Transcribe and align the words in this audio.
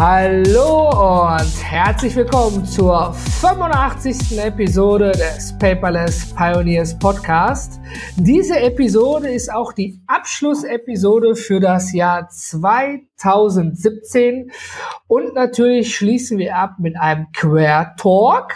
Hallo 0.00 1.26
und 1.26 1.60
herzlich 1.60 2.14
willkommen 2.14 2.64
zur 2.64 3.14
85. 3.14 4.38
Episode 4.38 5.10
des 5.10 5.58
Paperless 5.58 6.32
Pioneers 6.36 6.96
Podcast. 6.96 7.80
Diese 8.14 8.60
Episode 8.60 9.28
ist 9.28 9.52
auch 9.52 9.72
die 9.72 10.00
Abschlussepisode 10.06 11.34
für 11.34 11.58
das 11.58 11.92
Jahr 11.92 12.28
2017 12.28 14.52
und 15.08 15.34
natürlich 15.34 15.96
schließen 15.96 16.38
wir 16.38 16.54
ab 16.54 16.76
mit 16.78 16.96
einem 16.96 17.32
Quer 17.32 17.96
Talk. 17.98 18.52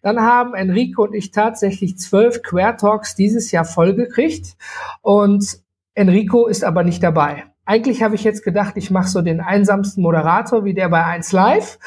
Dann 0.00 0.22
haben 0.22 0.54
Enrico 0.54 1.02
und 1.02 1.12
ich 1.12 1.32
tatsächlich 1.32 1.98
zwölf 1.98 2.42
Quer 2.42 2.78
Talks 2.78 3.14
dieses 3.14 3.52
Jahr 3.52 3.66
vollgekriegt 3.66 4.56
und 5.02 5.60
Enrico 5.94 6.46
ist 6.46 6.64
aber 6.64 6.82
nicht 6.82 7.02
dabei. 7.02 7.44
Eigentlich 7.68 8.02
habe 8.02 8.14
ich 8.14 8.24
jetzt 8.24 8.44
gedacht, 8.44 8.78
ich 8.78 8.90
mache 8.90 9.08
so 9.08 9.20
den 9.20 9.42
einsamsten 9.42 10.02
Moderator 10.02 10.64
wie 10.64 10.72
der 10.72 10.88
bei 10.88 11.04
1 11.04 11.32
Live. 11.32 11.78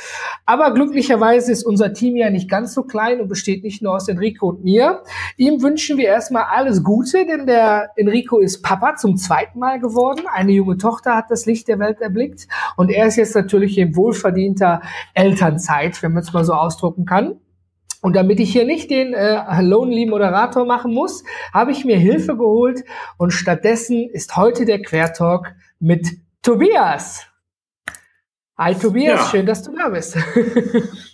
Aber 0.46 0.76
glücklicherweise 0.76 1.52
ist 1.52 1.64
unser 1.64 1.92
Team 1.92 2.16
ja 2.16 2.30
nicht 2.30 2.48
ganz 2.48 2.76
so 2.76 2.84
klein 2.84 3.20
und 3.20 3.30
besteht 3.30 3.64
nicht 3.64 3.82
nur 3.82 3.96
aus 3.96 4.08
Enrico 4.08 4.50
und 4.50 4.64
mir. 4.64 5.02
Ihm 5.38 5.64
wünschen 5.64 5.98
wir 5.98 6.06
erstmal 6.06 6.44
alles 6.52 6.84
Gute, 6.84 7.26
denn 7.26 7.48
der 7.48 7.90
Enrico 7.96 8.38
ist 8.38 8.62
Papa 8.62 8.96
zum 8.96 9.18
zweiten 9.18 9.58
Mal 9.58 9.80
geworden. 9.80 10.22
Eine 10.32 10.52
junge 10.52 10.78
Tochter 10.78 11.16
hat 11.16 11.32
das 11.32 11.48
Licht 11.48 11.68
der 11.68 11.80
Welt 11.80 12.00
erblickt. 12.00 12.48
Und 12.78 12.92
er 12.92 13.08
ist 13.08 13.16
jetzt 13.16 13.34
natürlich 13.34 13.76
in 13.80 13.96
wohlverdienter 13.96 14.84
Elternzeit, 15.16 16.04
wenn 16.04 16.14
man 16.14 16.22
es 16.22 16.32
mal 16.32 16.46
so 16.46 16.54
ausdrucken 16.54 17.06
kann. 17.06 17.40
Und 18.02 18.16
damit 18.16 18.40
ich 18.40 18.52
hier 18.52 18.66
nicht 18.66 18.90
den 18.90 19.14
äh, 19.14 19.62
Lonely 19.62 20.08
Moderator 20.08 20.66
machen 20.66 20.94
muss, 20.94 21.24
habe 21.54 21.72
ich 21.72 21.86
mir 21.86 21.98
Hilfe 21.98 22.36
geholt 22.36 22.84
und 23.18 23.32
stattdessen 23.32 24.10
ist 24.10 24.36
heute 24.36 24.66
der 24.66 24.82
Quertalk 24.82 25.56
mit 25.80 26.08
Tobias. 26.42 27.28
Hi 28.58 28.74
Tobias, 28.76 29.20
ja. 29.20 29.26
schön, 29.28 29.46
dass 29.46 29.62
du 29.64 29.76
da 29.76 29.90
bist. 29.90 30.18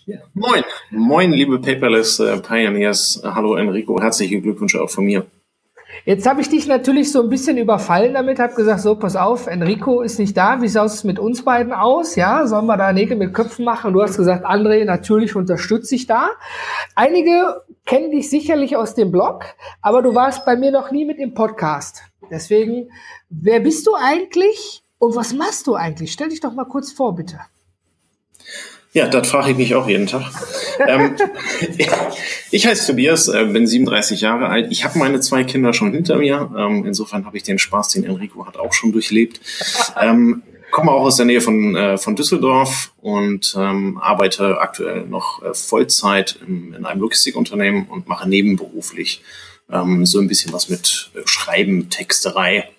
ja. 0.05 0.17
Moin, 0.33 0.63
moin, 0.89 1.31
liebe 1.31 1.59
Paperless 1.59 2.19
äh, 2.19 2.38
Pioneers. 2.39 3.21
Hallo 3.23 3.55
Enrico, 3.55 4.02
herzliche 4.02 4.41
Glückwünsche 4.41 4.81
auch 4.81 4.89
von 4.89 5.05
mir. 5.05 5.25
Jetzt 6.08 6.25
habe 6.25 6.39
ich 6.39 6.47
dich 6.47 6.67
natürlich 6.67 7.11
so 7.11 7.22
ein 7.22 7.27
bisschen 7.27 7.58
überfallen 7.58 8.13
damit, 8.13 8.39
habe 8.39 8.53
gesagt, 8.53 8.80
so, 8.80 8.95
pass 8.95 9.17
auf, 9.17 9.45
Enrico 9.45 10.00
ist 10.02 10.19
nicht 10.19 10.38
da, 10.38 10.61
wie 10.61 10.69
sah 10.69 10.86
es 10.86 11.03
mit 11.03 11.19
uns 11.19 11.44
beiden 11.44 11.73
aus? 11.73 12.16
Ja, 12.16 12.47
sollen 12.47 12.66
wir 12.66 12.77
da 12.77 12.94
Nägel 12.94 13.17
mit 13.17 13.33
Köpfen 13.33 13.66
machen? 13.66 13.91
Du 13.91 14.02
hast 14.02 14.16
gesagt, 14.16 14.45
André, 14.45 14.86
natürlich 14.86 15.36
unterstütze 15.36 15.95
ich 15.95 16.08
da. 16.08 16.30
Einige 16.95 17.61
kennen 17.86 18.11
dich 18.11 18.30
sicherlich 18.30 18.77
aus 18.77 18.95
dem 18.95 19.11
Blog, 19.11 19.44
aber 19.81 20.02
du 20.02 20.16
warst 20.16 20.45
bei 20.45 20.55
mir 20.55 20.72
noch 20.72 20.91
nie 20.91 21.03
mit 21.03 21.17
im 21.17 21.33
Podcast. 21.33 22.03
Deswegen, 22.31 22.89
wer 23.30 23.59
bist 23.59 23.86
du 23.86 23.92
eigentlich 23.94 24.86
und 24.99 25.14
was 25.14 25.33
machst 25.33 25.67
du 25.67 25.75
eigentlich? 25.75 26.14
Stell 26.14 26.30
dich 26.30 26.39
doch 26.39 26.53
mal 26.53 26.64
kurz 26.64 26.94
vor, 26.94 27.16
bitte. 27.16 27.42
Ja, 28.93 29.07
das 29.07 29.30
frage 29.30 29.52
ich 29.52 29.57
mich 29.57 29.75
auch 29.75 29.88
jeden 29.88 30.07
Tag. 30.07 30.23
ähm, 30.88 31.16
ich 32.52 32.66
heiße 32.66 32.88
Tobias, 32.88 33.27
äh, 33.27 33.45
bin 33.45 33.67
37 33.67 34.21
Jahre 34.21 34.47
alt. 34.47 34.71
Ich 34.71 34.83
habe 34.83 34.97
meine 34.97 35.19
zwei 35.19 35.43
Kinder 35.43 35.73
schon 35.73 35.91
hinter 35.91 36.17
mir. 36.17 36.49
Ähm, 36.57 36.85
insofern 36.85 37.25
habe 37.25 37.38
ich 37.38 37.43
den 37.43 37.59
Spaß, 37.59 37.89
den 37.89 38.03
Enrico 38.05 38.45
hat, 38.45 38.58
auch 38.58 38.73
schon 38.73 38.91
durchlebt. 38.91 39.39
Ähm, 40.02 40.41
komme 40.71 40.91
auch 40.91 41.02
aus 41.02 41.17
der 41.17 41.25
Nähe 41.25 41.41
von, 41.41 41.75
äh, 41.75 41.97
von 41.97 42.15
Düsseldorf 42.15 42.93
und 43.02 43.55
ähm, 43.58 43.97
arbeite 43.99 44.59
aktuell 44.59 45.05
noch 45.05 45.43
äh, 45.43 45.54
Vollzeit 45.54 46.39
in, 46.48 46.73
in 46.73 46.86
einem 46.86 47.02
Logistikunternehmen 47.02 47.87
und 47.87 48.08
mache 48.08 48.27
nebenberuflich 48.27 49.21
ähm, 49.71 50.05
so 50.05 50.19
ein 50.19 50.27
bisschen 50.27 50.54
was 50.54 50.69
mit 50.69 51.11
äh, 51.15 51.21
Schreiben, 51.25 51.89
Texterei 51.89 52.69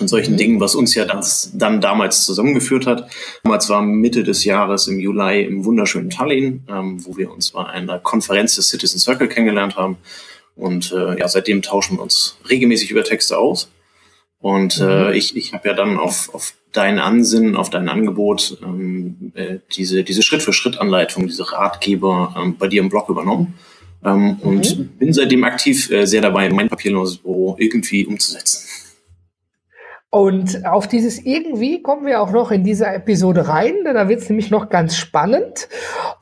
und 0.00 0.08
solchen 0.08 0.32
mhm. 0.34 0.38
Dingen, 0.38 0.60
was 0.60 0.74
uns 0.74 0.94
ja 0.94 1.04
dann, 1.04 1.24
dann 1.54 1.80
damals 1.80 2.24
zusammengeführt 2.24 2.86
hat. 2.86 3.08
Damals 3.42 3.68
war 3.68 3.82
Mitte 3.82 4.24
des 4.24 4.44
Jahres 4.44 4.86
im 4.88 4.98
Juli 4.98 5.44
im 5.44 5.64
wunderschönen 5.64 6.10
Tallinn, 6.10 6.64
ähm, 6.68 7.04
wo 7.04 7.16
wir 7.16 7.30
uns 7.30 7.50
bei 7.50 7.64
einer 7.66 7.98
Konferenz 7.98 8.56
des 8.56 8.68
Citizen 8.68 8.98
Circle 8.98 9.28
kennengelernt 9.28 9.76
haben. 9.76 9.98
Und 10.56 10.92
äh, 10.92 11.18
ja, 11.18 11.28
seitdem 11.28 11.62
tauschen 11.62 11.96
wir 11.96 12.02
uns 12.02 12.36
regelmäßig 12.48 12.90
über 12.90 13.04
Texte 13.04 13.38
aus. 13.38 13.70
Und 14.40 14.78
äh, 14.80 15.08
mhm. 15.08 15.12
ich, 15.12 15.36
ich 15.36 15.52
habe 15.52 15.68
ja 15.68 15.74
dann 15.74 15.98
auf, 15.98 16.34
auf 16.34 16.54
dein 16.72 16.98
Ansinnen, 16.98 17.56
auf 17.56 17.68
dein 17.70 17.88
Angebot 17.88 18.58
ähm, 18.62 19.32
äh, 19.34 19.58
diese, 19.72 20.02
diese 20.02 20.22
Schritt-für-Schritt-Anleitung, 20.22 21.26
diese 21.26 21.52
Ratgeber 21.52 22.34
ähm, 22.38 22.56
bei 22.56 22.68
dir 22.68 22.80
im 22.80 22.88
Blog 22.88 23.08
übernommen. 23.08 23.54
Ähm, 24.04 24.22
mhm. 24.22 24.36
Und 24.40 24.98
bin 24.98 25.12
seitdem 25.12 25.44
aktiv 25.44 25.90
äh, 25.90 26.06
sehr 26.06 26.22
dabei, 26.22 26.48
mein 26.48 26.68
papierloses 26.68 27.18
Büro 27.18 27.56
irgendwie 27.58 28.06
umzusetzen. 28.06 28.66
Und 30.12 30.66
auf 30.66 30.88
dieses 30.88 31.24
irgendwie 31.24 31.82
kommen 31.82 32.04
wir 32.04 32.20
auch 32.20 32.32
noch 32.32 32.50
in 32.50 32.64
dieser 32.64 32.92
Episode 32.92 33.46
rein, 33.46 33.84
denn 33.84 33.94
da 33.94 34.08
wird 34.08 34.20
es 34.20 34.28
nämlich 34.28 34.50
noch 34.50 34.68
ganz 34.68 34.96
spannend. 34.96 35.68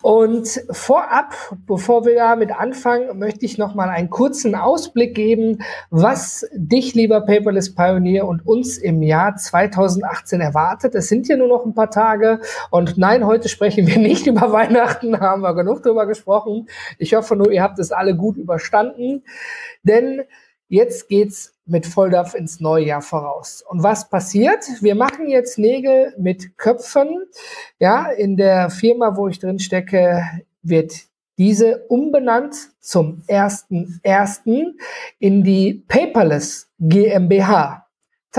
Und 0.03 0.63
vorab, 0.71 1.35
bevor 1.67 2.05
wir 2.05 2.15
damit 2.15 2.53
anfangen, 2.53 3.19
möchte 3.19 3.47
ich 3.47 3.57
noch 3.57 3.75
mal 3.75 3.89
einen 3.89 4.11
kurzen 4.11 4.55
Ausblick 4.55 5.15
geben, 5.15 5.63
was 5.89 6.47
dich, 6.53 6.95
lieber 6.95 7.23
Paperless 7.23 7.75
Pioneer, 7.75 8.29
und 8.29 8.47
uns 8.47 8.77
im 8.77 9.03
Jahr 9.03 9.37
2018 9.37 10.43
erwartet. 10.43 10.95
Es 10.95 11.09
sind 11.09 11.27
ja 11.27 11.39
nur 11.39 11.49
noch 11.49 11.65
ein 11.65 11.73
paar 11.73 11.91
Tage. 11.91 12.41
Und 12.71 12.99
nein, 12.99 13.25
heute 13.25 13.49
sprechen 13.49 13.87
wir 13.87 13.99
nicht 13.99 14.27
über 14.27 14.53
Weihnachten, 14.53 15.19
haben 15.19 15.41
wir 15.41 15.55
genug 15.55 15.83
drüber 15.83 16.07
gesprochen. 16.07 16.69
Ich 16.99 17.15
hoffe 17.15 17.37
nur, 17.37 17.51
ihr 17.51 17.63
habt 17.63 17.79
es 17.79 17.91
alle 17.91 18.15
gut 18.15 18.37
überstanden, 18.37 19.25
denn 19.83 20.25
Jetzt 20.71 21.09
geht's 21.09 21.58
mit 21.69 21.87
Volldampf 21.87 22.35
ins 22.35 22.61
neue 22.61 22.87
Jahr 22.87 23.03
voraus. 23.03 23.63
Und 23.69 23.83
was 23.83 24.09
passiert? 24.09 24.65
Wir 24.81 24.95
machen 24.95 25.29
jetzt 25.29 25.59
Nägel 25.59 26.15
mit 26.19 26.57
Köpfen. 26.59 27.27
Ja, 27.79 28.11
in 28.11 28.37
der 28.37 28.71
Firma, 28.71 29.17
wo 29.17 29.29
ich 29.29 29.39
drin 29.39 29.59
stecke, 29.59 30.23
wird 30.63 30.93
diese 31.39 31.87
umbenannt 31.89 32.57
zum 32.81 33.23
ersten 33.29 34.01
ersten 34.03 34.79
in 35.19 35.45
die 35.45 35.85
Paperless 35.87 36.69
GmbH. 36.79 37.88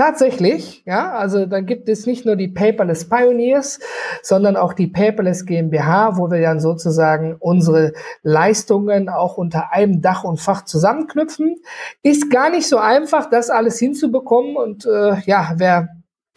Tatsächlich, 0.00 0.82
ja, 0.86 1.12
also 1.12 1.44
da 1.44 1.60
gibt 1.60 1.86
es 1.90 2.06
nicht 2.06 2.24
nur 2.24 2.34
die 2.34 2.48
Paperless 2.48 3.10
Pioneers, 3.10 3.80
sondern 4.22 4.56
auch 4.56 4.72
die 4.72 4.86
Paperless 4.86 5.44
GmbH, 5.44 6.16
wo 6.16 6.30
wir 6.30 6.40
dann 6.40 6.58
sozusagen 6.58 7.36
unsere 7.38 7.92
Leistungen 8.22 9.10
auch 9.10 9.36
unter 9.36 9.74
einem 9.74 10.00
Dach 10.00 10.24
und 10.24 10.40
Fach 10.40 10.64
zusammenknüpfen. 10.64 11.56
Ist 12.02 12.30
gar 12.30 12.48
nicht 12.48 12.66
so 12.66 12.78
einfach, 12.78 13.28
das 13.28 13.50
alles 13.50 13.78
hinzubekommen 13.78 14.56
und 14.56 14.86
äh, 14.86 15.20
ja, 15.26 15.52
wer 15.56 15.90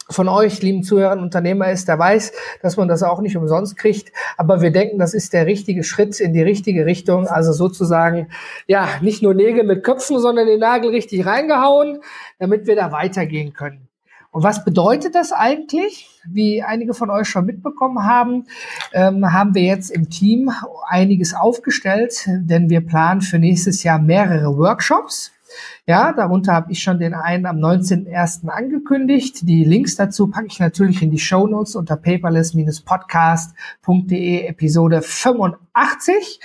von 0.10 0.28
euch, 0.28 0.62
lieben 0.62 0.84
Zuhörern, 0.84 1.20
Unternehmer 1.20 1.72
ist, 1.72 1.88
der 1.88 1.98
weiß, 1.98 2.34
dass 2.62 2.78
man 2.78 2.88
das 2.88 3.04
auch 3.04 3.22
nicht 3.22 3.38
umsonst 3.38 3.78
kriegt. 3.78 4.12
Aber 4.38 4.62
wir 4.62 4.72
denken, 4.72 5.00
das 5.00 5.14
ist 5.14 5.34
der 5.34 5.46
richtige 5.46 5.84
Schritt 5.84 6.20
in 6.20 6.34
die 6.34 6.42
richtige 6.42 6.86
Richtung. 6.86 7.28
Also 7.28 7.54
sozusagen, 7.54 8.28
ja, 8.68 8.88
nicht 9.02 9.24
nur 9.24 9.34
Nägel 9.34 9.64
mit 9.64 9.84
Köpfen, 9.84 10.20
sondern 10.20 10.48
den 10.48 10.60
Nagel 10.60 10.90
richtig 10.90 11.26
reingehauen, 11.26 12.00
damit 12.40 12.68
wir 12.68 12.76
da 12.76 12.92
weitergehen 12.92 13.54
können. 13.54 13.88
Und 14.34 14.42
was 14.42 14.66
bedeutet 14.66 15.14
das 15.14 15.32
eigentlich? 15.32 16.10
Wie 16.26 16.64
einige 16.64 16.96
von 16.96 17.12
euch 17.12 17.28
schon 17.28 17.46
mitbekommen 17.46 18.04
haben, 18.04 18.46
ähm, 18.92 19.32
haben 19.32 19.54
wir 19.54 19.62
jetzt 19.62 19.92
im 19.92 20.10
Team 20.10 20.52
einiges 20.88 21.36
aufgestellt, 21.36 22.28
denn 22.28 22.68
wir 22.68 22.82
planen 22.82 23.22
für 23.22 23.38
nächstes 23.38 23.84
Jahr 23.84 24.00
mehrere 24.00 24.58
Workshops. 24.58 25.33
Ja, 25.86 26.14
darunter 26.14 26.54
habe 26.54 26.72
ich 26.72 26.82
schon 26.82 26.98
den 26.98 27.14
einen 27.14 27.46
am 27.46 27.58
19.01. 27.58 28.48
angekündigt. 28.48 29.40
Die 29.42 29.66
Links 29.66 29.98
dazu 29.98 30.30
packe 30.30 30.48
ich 30.48 30.62
natürlich 30.62 31.02
in 31.02 31.12
die 31.12 31.20
Show 31.20 31.46
Notes 31.46 31.76
unter 31.76 31.98
paperless-podcast.de 31.98 34.48
Episode 34.48 35.02
85. 35.02 36.40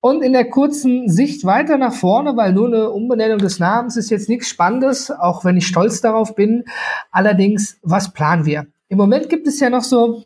Und 0.00 0.24
in 0.24 0.32
der 0.32 0.50
kurzen 0.50 1.08
Sicht 1.08 1.44
weiter 1.44 1.78
nach 1.78 1.94
vorne, 1.94 2.36
weil 2.36 2.52
nur 2.52 2.66
eine 2.66 2.90
Umbenennung 2.90 3.38
des 3.38 3.60
Namens 3.60 3.96
ist 3.96 4.10
jetzt 4.10 4.28
nichts 4.28 4.48
Spannendes, 4.48 5.12
auch 5.12 5.44
wenn 5.44 5.56
ich 5.56 5.68
stolz 5.68 6.00
darauf 6.00 6.34
bin. 6.34 6.64
Allerdings, 7.12 7.78
was 7.82 8.12
planen 8.12 8.44
wir? 8.44 8.66
Im 8.88 8.98
Moment 8.98 9.28
gibt 9.28 9.46
es 9.46 9.60
ja 9.60 9.70
noch 9.70 9.84
so 9.84 10.24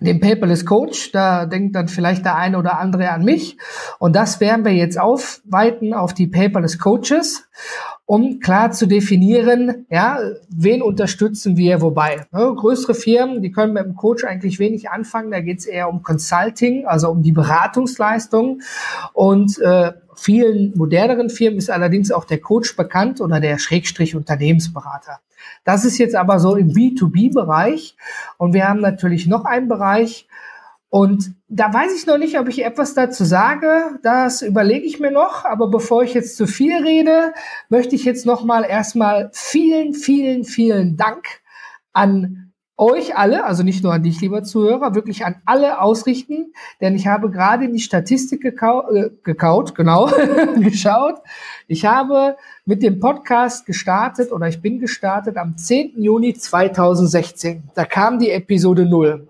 den 0.00 0.20
Paperless 0.20 0.66
Coach. 0.66 1.12
Da 1.12 1.46
denkt 1.46 1.74
dann 1.74 1.88
vielleicht 1.88 2.24
der 2.24 2.36
eine 2.36 2.58
oder 2.58 2.78
andere 2.78 3.10
an 3.10 3.24
mich. 3.24 3.56
Und 3.98 4.14
das 4.16 4.40
werden 4.40 4.64
wir 4.64 4.72
jetzt 4.72 4.98
aufweiten 4.98 5.94
auf 5.94 6.14
die 6.14 6.26
Paperless 6.26 6.78
Coaches. 6.78 7.48
um 8.06 8.38
klar 8.40 8.70
zu 8.70 8.86
definieren, 8.86 9.86
ja, 9.88 10.18
wen 10.50 10.82
unterstützen 10.82 11.56
wir 11.56 11.80
wobei. 11.80 12.26
Ne, 12.32 12.54
größere 12.54 12.94
Firmen, 12.94 13.40
die 13.40 13.50
können 13.50 13.72
mit 13.72 13.84
dem 13.84 13.96
Coach 13.96 14.24
eigentlich 14.24 14.58
wenig 14.58 14.90
anfangen, 14.90 15.30
da 15.30 15.40
geht 15.40 15.60
es 15.60 15.66
eher 15.66 15.88
um 15.88 16.02
Consulting, 16.02 16.86
also 16.86 17.10
um 17.10 17.22
die 17.22 17.32
Beratungsleistung. 17.32 18.60
Und 19.14 19.58
äh, 19.58 19.92
vielen 20.16 20.76
moderneren 20.76 21.30
Firmen 21.30 21.58
ist 21.58 21.70
allerdings 21.70 22.12
auch 22.12 22.26
der 22.26 22.40
Coach 22.40 22.76
bekannt 22.76 23.22
oder 23.22 23.40
der 23.40 23.58
Schrägstrich 23.58 24.14
Unternehmensberater. 24.14 25.20
Das 25.64 25.84
ist 25.84 25.98
jetzt 25.98 26.14
aber 26.14 26.38
so 26.40 26.56
im 26.56 26.72
B2B-Bereich. 26.72 27.96
Und 28.38 28.54
wir 28.54 28.68
haben 28.68 28.80
natürlich 28.80 29.26
noch 29.26 29.44
einen 29.44 29.68
Bereich, 29.68 30.28
und 30.94 31.34
da 31.48 31.74
weiß 31.74 31.92
ich 31.92 32.06
noch 32.06 32.18
nicht, 32.18 32.38
ob 32.38 32.48
ich 32.48 32.64
etwas 32.64 32.94
dazu 32.94 33.24
sage. 33.24 33.98
Das 34.04 34.42
überlege 34.42 34.86
ich 34.86 35.00
mir 35.00 35.10
noch. 35.10 35.44
Aber 35.44 35.66
bevor 35.66 36.04
ich 36.04 36.14
jetzt 36.14 36.36
zu 36.36 36.46
viel 36.46 36.84
rede, 36.84 37.32
möchte 37.68 37.96
ich 37.96 38.04
jetzt 38.04 38.26
noch 38.26 38.44
mal 38.44 38.62
erstmal 38.62 39.28
vielen, 39.32 39.92
vielen, 39.94 40.44
vielen 40.44 40.96
Dank 40.96 41.26
an 41.92 42.43
euch 42.76 43.16
alle, 43.16 43.44
also 43.44 43.62
nicht 43.62 43.84
nur 43.84 43.92
an 43.92 44.02
dich, 44.02 44.20
lieber 44.20 44.42
Zuhörer, 44.42 44.94
wirklich 44.94 45.24
an 45.24 45.36
alle 45.44 45.80
ausrichten, 45.80 46.52
denn 46.80 46.96
ich 46.96 47.06
habe 47.06 47.30
gerade 47.30 47.66
in 47.66 47.72
die 47.72 47.80
Statistik 47.80 48.42
gekau 48.42 48.90
äh, 48.90 49.10
gekaut, 49.22 49.74
genau, 49.74 50.10
geschaut. 50.56 51.20
Ich 51.68 51.84
habe 51.84 52.36
mit 52.64 52.82
dem 52.82 52.98
Podcast 52.98 53.66
gestartet 53.66 54.32
oder 54.32 54.48
ich 54.48 54.60
bin 54.60 54.80
gestartet 54.80 55.36
am 55.36 55.56
10. 55.56 56.02
Juni 56.02 56.34
2016. 56.34 57.70
Da 57.74 57.84
kam 57.84 58.18
die 58.18 58.30
Episode 58.30 58.84
0. 58.86 59.28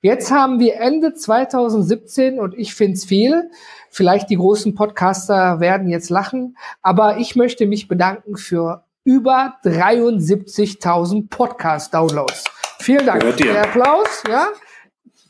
Jetzt 0.00 0.30
haben 0.30 0.58
wir 0.60 0.76
Ende 0.76 1.14
2017 1.14 2.38
und 2.38 2.54
ich 2.54 2.74
finde 2.74 2.94
es 2.94 3.04
viel. 3.04 3.50
Vielleicht 3.90 4.30
die 4.30 4.36
großen 4.36 4.74
Podcaster 4.74 5.60
werden 5.60 5.88
jetzt 5.88 6.10
lachen, 6.10 6.56
aber 6.80 7.18
ich 7.18 7.36
möchte 7.36 7.66
mich 7.66 7.88
bedanken 7.88 8.36
für 8.36 8.84
über 9.04 9.54
73.000 9.64 11.28
Podcast-Downloads. 11.28 12.44
Vielen 12.80 13.06
Dank. 13.06 13.36
Der 13.36 13.62
Applaus, 13.64 14.22
ja. 14.28 14.48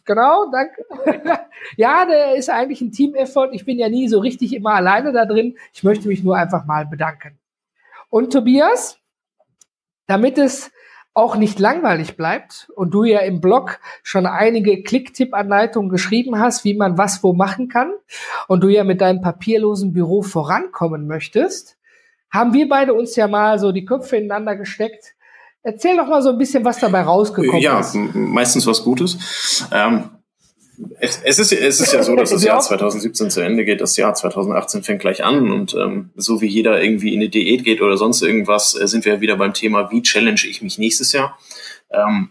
Genau, 0.04 0.50
danke. 0.50 0.84
ja, 1.76 2.06
der 2.06 2.37
ist 2.37 2.48
eigentlich 2.48 2.81
ein 2.81 2.93
Team-Effort. 2.93 3.50
Ich 3.52 3.64
bin 3.64 3.78
ja 3.78 3.88
nie 3.88 4.08
so 4.08 4.20
richtig 4.20 4.54
immer 4.54 4.75
alleine 4.75 5.12
da 5.12 5.26
drin. 5.26 5.56
Ich 5.72 5.82
möchte 5.82 6.08
mich 6.08 6.22
nur 6.22 6.37
einfach 6.37 6.64
mal 6.64 6.87
bedanken. 6.87 7.38
Und 8.08 8.32
Tobias, 8.32 8.98
damit 10.06 10.38
es 10.38 10.70
auch 11.12 11.37
nicht 11.37 11.58
langweilig 11.58 12.16
bleibt 12.16 12.70
und 12.76 12.93
du 12.93 13.04
ja 13.04 13.20
im 13.20 13.40
Blog 13.40 13.81
schon 14.02 14.26
einige 14.26 14.82
Klicktipp-Anleitungen 14.82 15.88
geschrieben 15.88 16.38
hast, 16.38 16.62
wie 16.64 16.75
man 16.75 16.98
was 16.98 17.22
wo 17.22 17.32
machen 17.32 17.69
kann 17.69 17.90
und 18.48 18.62
du 18.62 18.69
ja 18.69 18.84
mit 18.84 19.00
deinem 19.00 19.22
papierlosen 19.22 19.94
Büro 19.94 20.20
vorankommen 20.20 21.06
möchtest, 21.06 21.78
haben 22.31 22.52
wir 22.52 22.69
beide 22.69 22.93
uns 22.93 23.16
ja 23.16 23.28
mal 23.28 23.58
so 23.58 23.72
die 23.72 23.87
Köpfe 23.87 24.19
ineinander 24.19 24.56
gesteckt. 24.56 25.14
Erzähl 25.66 25.96
doch 25.96 26.06
mal 26.06 26.22
so 26.22 26.28
ein 26.28 26.38
bisschen, 26.38 26.64
was 26.64 26.78
dabei 26.78 27.00
rausgekommen 27.00 27.60
ja, 27.60 27.80
ist. 27.80 27.96
Ja, 27.96 28.00
meistens 28.14 28.68
was 28.68 28.84
Gutes. 28.84 29.18
Ähm, 29.72 30.10
es, 31.00 31.20
es, 31.24 31.40
ist, 31.40 31.52
es 31.52 31.80
ist 31.80 31.92
ja 31.92 32.04
so, 32.04 32.14
dass 32.14 32.30
das 32.30 32.44
Jahr 32.44 32.60
2017 32.60 33.30
zu 33.30 33.40
Ende 33.40 33.64
geht. 33.64 33.80
Das 33.80 33.96
Jahr 33.96 34.14
2018 34.14 34.84
fängt 34.84 35.00
gleich 35.00 35.24
an. 35.24 35.50
Und 35.50 35.74
ähm, 35.74 36.10
so 36.14 36.40
wie 36.40 36.46
jeder 36.46 36.80
irgendwie 36.80 37.12
in 37.12 37.18
eine 37.18 37.30
Diät 37.30 37.64
geht 37.64 37.82
oder 37.82 37.96
sonst 37.96 38.22
irgendwas, 38.22 38.80
äh, 38.80 38.86
sind 38.86 39.04
wir 39.04 39.20
wieder 39.20 39.34
beim 39.34 39.54
Thema, 39.54 39.90
wie 39.90 40.02
challenge 40.02 40.42
ich 40.48 40.62
mich 40.62 40.78
nächstes 40.78 41.10
Jahr? 41.10 41.36
Ähm, 41.90 42.28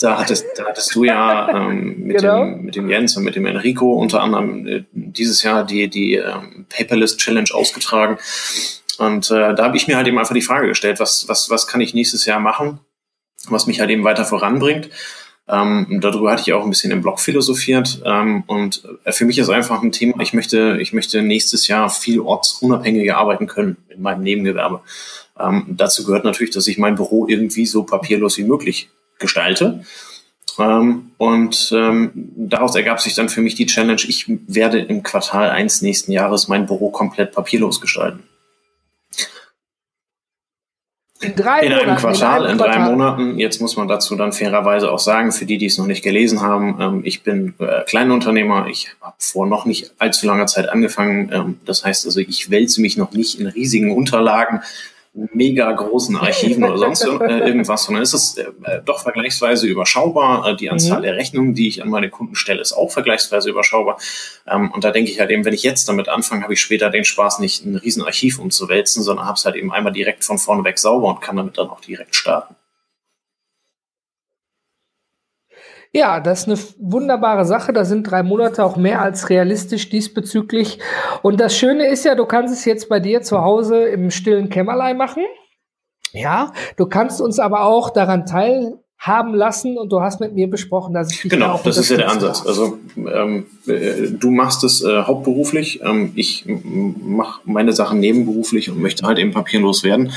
da 0.00 0.18
hattest, 0.18 0.44
da 0.56 0.64
hattest 0.64 0.92
du 0.92 1.04
ja 1.04 1.68
ähm, 1.68 2.00
mit, 2.06 2.16
genau. 2.16 2.46
dem, 2.46 2.62
mit 2.64 2.74
dem 2.74 2.90
Jens 2.90 3.16
und 3.16 3.22
mit 3.22 3.36
dem 3.36 3.46
Enrico 3.46 3.92
unter 3.92 4.20
anderem 4.22 4.66
äh, 4.66 4.84
dieses 4.92 5.44
Jahr 5.44 5.64
die, 5.64 5.86
die 5.86 6.14
ähm, 6.14 6.66
Paperless 6.68 7.16
Challenge 7.16 7.50
ausgetragen. 7.52 8.18
Und 8.98 9.30
äh, 9.30 9.54
da 9.54 9.64
habe 9.64 9.76
ich 9.76 9.86
mir 9.86 9.96
halt 9.96 10.06
eben 10.06 10.18
einfach 10.18 10.34
die 10.34 10.42
Frage 10.42 10.68
gestellt, 10.68 11.00
was, 11.00 11.28
was, 11.28 11.50
was 11.50 11.66
kann 11.66 11.80
ich 11.80 11.94
nächstes 11.94 12.26
Jahr 12.26 12.40
machen, 12.40 12.80
was 13.48 13.66
mich 13.66 13.80
halt 13.80 13.90
eben 13.90 14.04
weiter 14.04 14.24
voranbringt. 14.24 14.90
Ähm, 15.46 15.98
darüber 16.00 16.32
hatte 16.32 16.42
ich 16.42 16.52
auch 16.54 16.64
ein 16.64 16.70
bisschen 16.70 16.90
im 16.90 17.02
Blog 17.02 17.20
philosophiert. 17.20 18.00
Ähm, 18.04 18.44
und 18.46 18.82
äh, 19.04 19.12
für 19.12 19.26
mich 19.26 19.38
ist 19.38 19.50
einfach 19.50 19.82
ein 19.82 19.92
Thema, 19.92 20.20
ich 20.20 20.32
möchte, 20.32 20.78
ich 20.80 20.92
möchte 20.92 21.22
nächstes 21.22 21.68
Jahr 21.68 21.90
viel 21.90 22.20
ortsunabhängiger 22.20 23.18
arbeiten 23.18 23.46
können 23.46 23.76
in 23.90 24.00
meinem 24.00 24.22
Nebengewerbe. 24.22 24.80
Ähm, 25.38 25.66
dazu 25.68 26.04
gehört 26.04 26.24
natürlich, 26.24 26.54
dass 26.54 26.66
ich 26.66 26.78
mein 26.78 26.94
Büro 26.94 27.26
irgendwie 27.26 27.66
so 27.66 27.82
papierlos 27.82 28.38
wie 28.38 28.44
möglich 28.44 28.88
gestalte. 29.18 29.84
Ähm, 30.58 31.10
und 31.18 31.72
ähm, 31.74 32.10
daraus 32.36 32.74
ergab 32.74 33.00
sich 33.00 33.14
dann 33.14 33.28
für 33.28 33.42
mich 33.42 33.54
die 33.54 33.66
Challenge, 33.66 34.00
ich 34.06 34.26
werde 34.46 34.78
im 34.78 35.02
Quartal 35.02 35.50
eins 35.50 35.82
nächsten 35.82 36.12
Jahres 36.12 36.48
mein 36.48 36.66
Büro 36.66 36.90
komplett 36.90 37.32
papierlos 37.32 37.80
gestalten. 37.80 38.22
In 41.24 41.34
drei 41.34 41.60
in 41.60 41.70
Monaten. 41.70 41.88
Einem 41.88 41.98
Quartal, 41.98 42.40
in, 42.40 42.46
einem 42.46 42.58
in 42.58 42.58
drei 42.58 42.78
Monaten. 42.78 43.38
Jetzt 43.38 43.60
muss 43.60 43.76
man 43.76 43.88
dazu 43.88 44.16
dann 44.16 44.32
fairerweise 44.32 44.90
auch 44.90 44.98
sagen, 44.98 45.32
für 45.32 45.46
die, 45.46 45.58
die 45.58 45.66
es 45.66 45.78
noch 45.78 45.86
nicht 45.86 46.02
gelesen 46.02 46.40
haben, 46.42 46.76
ähm, 46.80 47.00
ich 47.04 47.22
bin 47.22 47.54
äh, 47.58 47.82
Kleinunternehmer. 47.86 48.66
Ich 48.68 48.90
habe 49.00 49.16
vor 49.18 49.46
noch 49.46 49.64
nicht 49.64 49.92
allzu 49.98 50.26
langer 50.26 50.46
Zeit 50.46 50.68
angefangen. 50.68 51.30
Ähm, 51.32 51.58
das 51.64 51.84
heißt 51.84 52.06
also, 52.06 52.20
ich 52.20 52.50
wälze 52.50 52.80
mich 52.80 52.96
noch 52.96 53.12
nicht 53.12 53.40
in 53.40 53.46
riesigen 53.46 53.94
Unterlagen 53.94 54.60
mega 55.14 55.70
großen 55.70 56.16
Archiven 56.16 56.64
oder 56.64 56.76
sonst 56.76 57.04
äh, 57.20 57.38
irgendwas, 57.38 57.84
sondern 57.84 58.02
es 58.02 58.12
ist 58.12 58.38
äh, 58.38 58.50
doch 58.84 59.00
vergleichsweise 59.00 59.66
überschaubar. 59.66 60.48
Äh, 60.48 60.56
die 60.56 60.70
Anzahl 60.70 60.98
mhm. 60.98 61.02
der 61.04 61.16
Rechnungen, 61.16 61.54
die 61.54 61.68
ich 61.68 61.82
an 61.82 61.88
meine 61.88 62.10
Kunden 62.10 62.34
stelle, 62.34 62.60
ist 62.60 62.72
auch 62.72 62.90
vergleichsweise 62.90 63.48
überschaubar. 63.48 63.98
Ähm, 64.46 64.72
und 64.72 64.82
da 64.82 64.90
denke 64.90 65.10
ich 65.10 65.20
halt 65.20 65.30
eben, 65.30 65.44
wenn 65.44 65.54
ich 65.54 65.62
jetzt 65.62 65.88
damit 65.88 66.08
anfange, 66.08 66.42
habe 66.42 66.54
ich 66.54 66.60
später 66.60 66.90
den 66.90 67.04
Spaß, 67.04 67.38
nicht 67.38 67.64
ein 67.64 67.76
riesen 67.76 68.02
Archiv 68.02 68.38
umzuwälzen, 68.38 69.02
sondern 69.02 69.26
habe 69.26 69.36
es 69.36 69.44
halt 69.44 69.54
eben 69.54 69.72
einmal 69.72 69.92
direkt 69.92 70.24
von 70.24 70.38
vorne 70.38 70.64
weg 70.64 70.78
sauber 70.78 71.08
und 71.08 71.20
kann 71.20 71.36
damit 71.36 71.58
dann 71.58 71.70
auch 71.70 71.80
direkt 71.80 72.16
starten. 72.16 72.56
Ja, 75.96 76.18
das 76.18 76.40
ist 76.40 76.48
eine 76.48 76.58
wunderbare 76.92 77.44
Sache. 77.44 77.72
Da 77.72 77.84
sind 77.84 78.10
drei 78.10 78.24
Monate 78.24 78.64
auch 78.64 78.76
mehr 78.76 79.00
als 79.00 79.30
realistisch 79.30 79.88
diesbezüglich. 79.90 80.80
Und 81.22 81.38
das 81.38 81.56
Schöne 81.56 81.86
ist 81.86 82.04
ja, 82.04 82.16
du 82.16 82.26
kannst 82.26 82.52
es 82.52 82.64
jetzt 82.64 82.88
bei 82.88 82.98
dir 82.98 83.22
zu 83.22 83.40
Hause 83.42 83.84
im 83.84 84.10
stillen 84.10 84.48
Kämmerlein 84.48 84.96
machen. 84.96 85.22
Ja, 86.12 86.52
du 86.76 86.86
kannst 86.86 87.20
uns 87.20 87.38
aber 87.38 87.64
auch 87.64 87.90
daran 87.90 88.26
teilhaben 88.26 89.34
lassen 89.34 89.78
und 89.78 89.92
du 89.92 90.00
hast 90.00 90.18
mit 90.18 90.34
mir 90.34 90.50
besprochen, 90.50 90.94
dass 90.94 91.12
ich 91.12 91.22
dich 91.22 91.30
Genau, 91.30 91.60
das 91.62 91.76
ist 91.76 91.90
ja 91.90 91.96
der 91.96 92.10
Ansatz. 92.10 92.44
Also 92.44 92.78
ähm, 92.96 93.46
äh, 93.68 94.10
du 94.10 94.32
machst 94.32 94.64
es 94.64 94.82
äh, 94.82 95.02
hauptberuflich, 95.02 95.80
ähm, 95.84 96.10
ich 96.16 96.44
mache 96.46 97.40
meine 97.44 97.72
Sachen 97.72 98.00
nebenberuflich 98.00 98.68
und 98.68 98.80
möchte 98.80 99.06
halt 99.06 99.20
eben 99.20 99.30
papierlos 99.30 99.84
werden. 99.84 100.12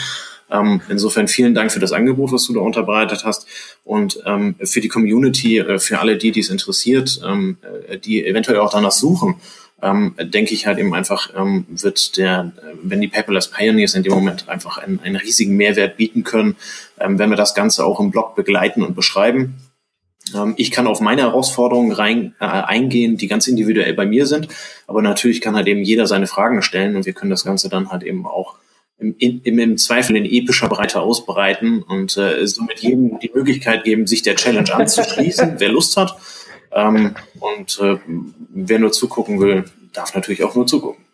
Ähm, 0.50 0.82
insofern 0.90 1.28
vielen 1.28 1.54
Dank 1.54 1.72
für 1.72 1.80
das 1.80 1.92
Angebot, 1.92 2.32
was 2.32 2.46
du 2.46 2.54
da 2.54 2.62
unterbreitet 2.62 3.26
hast 3.26 3.48
und 3.84 4.22
ähm, 4.26 4.56
für 4.64 4.80
die 4.80 4.88
Community, 4.88 5.58
äh, 5.58 5.80
für 5.80 6.00
alle 6.00 6.18
die, 6.18 6.32
die 6.32 6.40
es 6.40 6.50
interessiert, 6.50 7.20
ähm, 7.26 7.58
äh, 7.88 7.98
die 7.98 8.26
eventuell 8.26 8.60
auch 8.60 8.72
danach 8.72 8.92
suchen. 8.92 9.36
Ähm, 9.80 10.16
denke 10.20 10.56
ich 10.56 10.66
halt 10.66 10.80
eben 10.80 10.96
einfach, 10.96 11.30
ähm, 11.36 11.66
wird 11.70 12.18
der, 12.18 12.52
äh, 12.58 12.76
wenn 12.82 13.00
die 13.00 13.08
Paperless 13.08 13.50
Pioneers 13.50 13.94
in 13.94 14.02
dem 14.02 14.14
Moment 14.14 14.50
einfach 14.50 14.80
einen, 14.80 15.00
einen 15.02 15.18
riesigen 15.18 15.56
Mehrwert 15.56 15.98
bieten 15.98 16.24
können, 16.24 16.56
ähm, 17.00 17.20
wenn 17.20 17.30
wir 17.30 17.36
das 17.36 17.54
Ganze 17.54 17.86
auch 17.86 18.00
im 18.00 18.10
Blog 18.10 18.36
begleiten 18.36 18.82
und 18.82 18.96
beschreiben. 18.96 19.56
Ähm, 20.34 20.56
ich 20.58 20.72
kann 20.72 20.88
auf 20.88 21.00
meine 21.00 21.22
Herausforderungen 21.22 21.92
rein, 21.92 22.34
äh, 22.40 22.46
eingehen, 22.46 23.18
die 23.18 23.28
ganz 23.28 23.48
individuell 23.48 23.94
bei 23.94 24.08
mir 24.08 24.26
sind, 24.26 24.48
aber 24.88 25.04
natürlich 25.04 25.42
kann 25.42 25.56
halt 25.56 25.68
eben 25.68 25.84
jeder 25.84 26.08
seine 26.08 26.26
Fragen 26.26 26.64
stellen 26.64 26.96
und 26.96 27.06
wir 27.06 27.14
können 27.14 27.30
das 27.30 27.46
Ganze 27.46 27.70
dann 27.70 27.92
halt 27.92 28.02
eben 28.02 28.26
auch 28.26 28.56
im, 29.00 29.16
im, 29.20 29.60
im 29.60 29.78
Zweifel 29.78 30.16
in 30.16 30.26
epischer 30.26 30.70
Breite 30.70 31.02
ausbreiten 31.02 31.84
und 31.84 32.18
äh, 32.18 32.46
somit 32.48 32.80
jedem 32.80 33.20
die 33.20 33.32
Möglichkeit 33.34 33.84
geben, 33.84 34.08
sich 34.08 34.24
der 34.24 34.36
Challenge 34.36 34.74
anzuschließen, 34.74 35.56
wer 35.60 35.70
Lust 35.70 35.98
hat. 35.98 36.18
Ähm, 36.72 37.16
und 37.40 37.80
äh, 37.80 37.98
wer 38.50 38.80
nur 38.80 38.92
zugucken 38.92 39.40
will, 39.40 39.66
darf 39.94 40.14
natürlich 40.16 40.44
auch 40.44 40.56
nur 40.56 40.68
zugucken. 40.68 41.07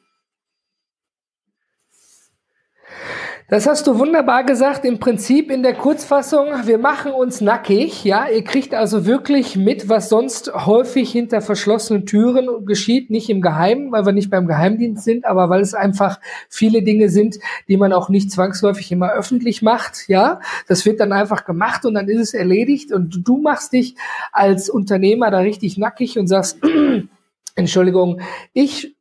Das 3.50 3.68
hast 3.68 3.86
du 3.88 4.00
wunderbar 4.00 4.46
gesagt. 4.46 4.86
Im 4.86 5.00
Prinzip 5.00 5.52
in 5.52 5.64
der 5.64 5.74
Kurzfassung, 5.74 6.48
wir 6.64 6.78
machen 6.78 7.12
uns 7.12 7.42
nackig. 7.42 8.06
Ja, 8.06 8.28
ihr 8.30 8.44
kriegt 8.44 8.74
also 8.74 9.06
wirklich 9.06 9.58
mit, 9.58 9.90
was 9.90 10.08
sonst 10.08 10.54
häufig 10.54 11.12
hinter 11.12 11.42
verschlossenen 11.42 12.06
Türen 12.06 12.66
geschieht. 12.66 13.10
Nicht 13.10 13.30
im 13.30 13.42
Geheimen, 13.42 13.92
weil 13.92 14.06
wir 14.06 14.14
nicht 14.14 14.30
beim 14.30 14.48
Geheimdienst 14.48 15.04
sind, 15.04 15.26
aber 15.26 15.50
weil 15.50 15.62
es 15.62 15.74
einfach 15.74 16.22
viele 16.48 16.84
Dinge 16.84 17.10
sind, 17.10 17.38
die 17.68 17.76
man 17.76 17.92
auch 17.92 18.08
nicht 18.08 18.32
zwangsläufig 18.32 18.90
immer 18.94 19.12
öffentlich 19.12 19.62
macht. 19.62 20.08
Ja, 20.08 20.40
das 20.70 20.86
wird 20.86 21.02
dann 21.02 21.12
einfach 21.12 21.44
gemacht 21.44 21.86
und 21.86 21.96
dann 21.96 22.08
ist 22.08 22.22
es 22.22 22.34
erledigt. 22.34 22.94
Und 22.94 23.28
du 23.28 23.38
machst 23.38 23.74
dich 23.74 23.96
als 24.32 24.70
Unternehmer 24.70 25.32
da 25.32 25.40
richtig 25.40 25.78
nackig 25.78 26.18
und 26.18 26.28
sagst, 26.28 26.60
Entschuldigung, 27.56 28.22
ich 28.54 28.93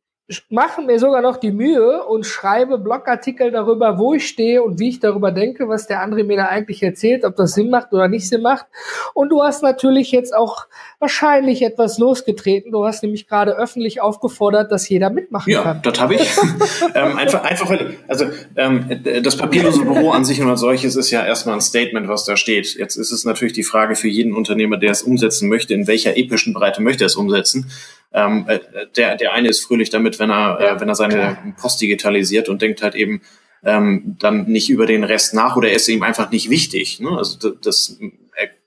mache 0.49 0.81
mir 0.81 0.99
sogar 0.99 1.21
noch 1.21 1.35
die 1.35 1.51
Mühe 1.51 2.05
und 2.05 2.25
schreibe 2.25 2.77
Blogartikel 2.77 3.51
darüber, 3.51 3.97
wo 3.97 4.13
ich 4.13 4.25
stehe 4.25 4.63
und 4.63 4.79
wie 4.79 4.87
ich 4.89 5.01
darüber 5.01 5.31
denke, 5.31 5.67
was 5.67 5.85
der 5.85 5.99
andere 5.99 6.23
mir 6.23 6.37
da 6.37 6.45
eigentlich 6.45 6.81
erzählt, 6.81 7.25
ob 7.25 7.35
das 7.35 7.53
Sinn 7.53 7.69
macht 7.69 7.91
oder 7.91 8.07
nicht 8.07 8.29
Sinn 8.29 8.41
macht. 8.41 8.65
Und 9.13 9.29
du 9.29 9.43
hast 9.43 9.63
natürlich 9.63 10.11
jetzt 10.11 10.33
auch 10.33 10.67
wahrscheinlich 10.99 11.61
etwas 11.61 11.97
losgetreten. 11.97 12.71
Du 12.71 12.85
hast 12.85 13.03
nämlich 13.03 13.27
gerade 13.27 13.57
öffentlich 13.57 13.99
aufgefordert, 13.99 14.71
dass 14.71 14.87
jeder 14.87 15.09
mitmachen 15.09 15.51
ja, 15.51 15.61
kann. 15.61 15.81
Ja, 15.83 15.91
das 15.91 15.99
habe 15.99 16.15
ich. 16.15 16.21
ähm, 16.95 17.17
einfach, 17.17 17.43
einfach, 17.43 17.69
also 18.07 18.25
ähm, 18.55 19.01
das 19.23 19.35
papierlose 19.35 19.83
Büro 19.83 20.11
an 20.11 20.23
sich 20.23 20.41
und 20.41 20.49
als 20.49 20.61
solches 20.61 20.95
ist 20.95 21.11
ja 21.11 21.25
erstmal 21.25 21.55
ein 21.55 21.61
Statement, 21.61 22.07
was 22.07 22.23
da 22.23 22.37
steht. 22.37 22.75
Jetzt 22.75 22.95
ist 22.95 23.11
es 23.11 23.25
natürlich 23.25 23.53
die 23.53 23.63
Frage 23.63 23.95
für 23.95 24.07
jeden 24.07 24.33
Unternehmer, 24.33 24.77
der 24.77 24.91
es 24.91 25.03
umsetzen 25.03 25.49
möchte, 25.49 25.73
in 25.73 25.85
welcher 25.87 26.15
epischen 26.15 26.53
Breite 26.53 26.81
möchte 26.81 27.03
er 27.03 27.07
es 27.07 27.17
umsetzen. 27.17 27.69
Ähm, 28.13 28.45
äh, 28.47 28.59
der, 28.95 29.15
der 29.15 29.33
eine 29.33 29.49
ist 29.49 29.65
fröhlich 29.65 29.89
damit, 29.89 30.19
wenn 30.19 30.29
er, 30.29 30.59
äh, 30.59 30.79
wenn 30.79 30.89
er 30.89 30.95
seine 30.95 31.55
Post 31.59 31.81
digitalisiert 31.81 32.47
und 32.49 32.61
denkt 32.61 32.83
halt 32.83 32.95
eben 32.95 33.21
ähm, 33.63 34.17
dann 34.19 34.45
nicht 34.45 34.69
über 34.69 34.85
den 34.85 35.03
Rest 35.03 35.33
nach 35.33 35.55
oder 35.55 35.69
er 35.69 35.75
ist 35.75 35.87
ihm 35.87 36.03
einfach 36.03 36.29
nicht 36.31 36.49
wichtig. 36.49 36.99
Ne? 36.99 37.17
Also 37.17 37.37
das, 37.39 37.53
das 37.61 37.99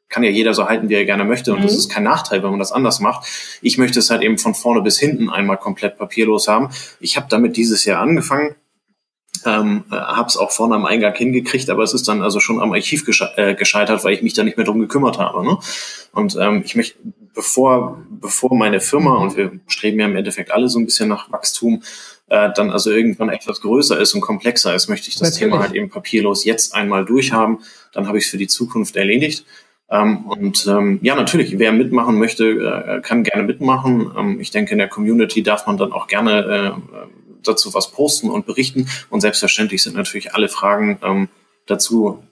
kann 0.08 0.22
ja 0.22 0.30
jeder 0.30 0.54
so 0.54 0.68
halten, 0.68 0.88
wie 0.88 0.94
er 0.94 1.04
gerne 1.04 1.24
möchte 1.24 1.52
und 1.52 1.60
mhm. 1.60 1.64
das 1.64 1.74
ist 1.74 1.90
kein 1.90 2.04
Nachteil, 2.04 2.42
wenn 2.42 2.50
man 2.50 2.58
das 2.58 2.72
anders 2.72 3.00
macht. 3.00 3.26
Ich 3.60 3.76
möchte 3.78 3.98
es 3.98 4.10
halt 4.10 4.22
eben 4.22 4.38
von 4.38 4.54
vorne 4.54 4.82
bis 4.82 4.98
hinten 4.98 5.30
einmal 5.30 5.58
komplett 5.58 5.98
papierlos 5.98 6.48
haben. 6.48 6.70
Ich 7.00 7.16
habe 7.16 7.26
damit 7.28 7.56
dieses 7.56 7.84
Jahr 7.84 8.00
angefangen. 8.00 8.54
Ähm, 9.44 9.84
äh, 9.92 9.96
habe 9.96 10.28
es 10.28 10.36
auch 10.38 10.50
vorne 10.50 10.74
am 10.74 10.86
Eingang 10.86 11.14
hingekriegt, 11.14 11.68
aber 11.68 11.82
es 11.82 11.92
ist 11.92 12.08
dann 12.08 12.22
also 12.22 12.40
schon 12.40 12.60
am 12.60 12.72
Archiv 12.72 13.04
gesche 13.04 13.30
äh, 13.36 13.54
gescheitert, 13.54 14.02
weil 14.02 14.14
ich 14.14 14.22
mich 14.22 14.32
da 14.32 14.42
nicht 14.42 14.56
mehr 14.56 14.64
drum 14.64 14.78
gekümmert 14.78 15.18
habe. 15.18 15.44
Ne? 15.44 15.58
Und 16.12 16.36
ähm, 16.40 16.62
ich 16.64 16.74
möchte 16.74 16.98
bevor, 17.37 18.02
bevor 18.09 18.57
meine 18.57 18.81
Firma, 18.81 19.16
und 19.19 19.37
wir 19.37 19.52
streben 19.69 20.00
ja 20.00 20.07
im 20.07 20.16
Endeffekt 20.16 20.50
alle 20.50 20.69
so 20.69 20.81
ein 20.81 20.87
bisschen 20.87 21.09
nach 21.09 21.31
Wachstum, 21.31 21.83
äh, 22.28 22.49
dann 22.57 22.71
also 22.71 22.90
irgendwann 22.90 23.28
etwas 23.28 23.61
größer 23.61 24.00
ist 24.00 24.14
und 24.14 24.23
komplexer 24.23 24.75
ist, 24.75 24.88
möchte 24.88 25.09
ich 25.09 25.14
das 25.14 25.31
Natürlich. 25.31 25.52
Thema 25.52 25.62
halt 25.62 25.75
eben 25.75 25.90
papierlos 25.90 26.45
jetzt 26.45 26.75
einmal 26.75 27.05
durchhaben. 27.05 27.59
Dann 27.93 28.09
habe 28.09 28.19
ich 28.19 28.25
es 28.25 28.31
für 28.31 28.38
die 28.38 28.49
Zukunft 28.49 28.97
erledigt. 28.97 29.45
Ähm, 29.88 30.26
und 30.26 30.66
ähm, 30.66 30.99
ja, 31.02 31.14
natürlich, 31.14 31.59
wer 31.59 31.71
mitmachen 31.71 32.19
möchte, 32.19 32.45
äh, 32.47 33.00
kann 33.02 33.23
gerne 33.23 33.45
mitmachen. 33.45 34.11
Ähm, 34.19 34.40
ich 34.40 34.50
denke, 34.50 34.73
in 34.73 34.78
der 34.78 34.88
Community 34.88 35.45
darf 35.45 35.66
man 35.66 35.76
dann 35.76 35.93
auch 35.93 36.09
gerne 36.09 36.76
äh, 36.76 37.07
dazu 37.45 37.73
was 37.75 37.93
posten 37.93 38.28
und 38.31 38.47
berichten. 38.47 38.88
Und 39.11 39.21
selbstverständlich 39.21 39.83
sind 39.83 39.95
natürlich 39.95 40.35
alle 40.35 40.49
Fragen 40.49 40.99
ähm, 41.05 41.28
dazu 41.66 42.25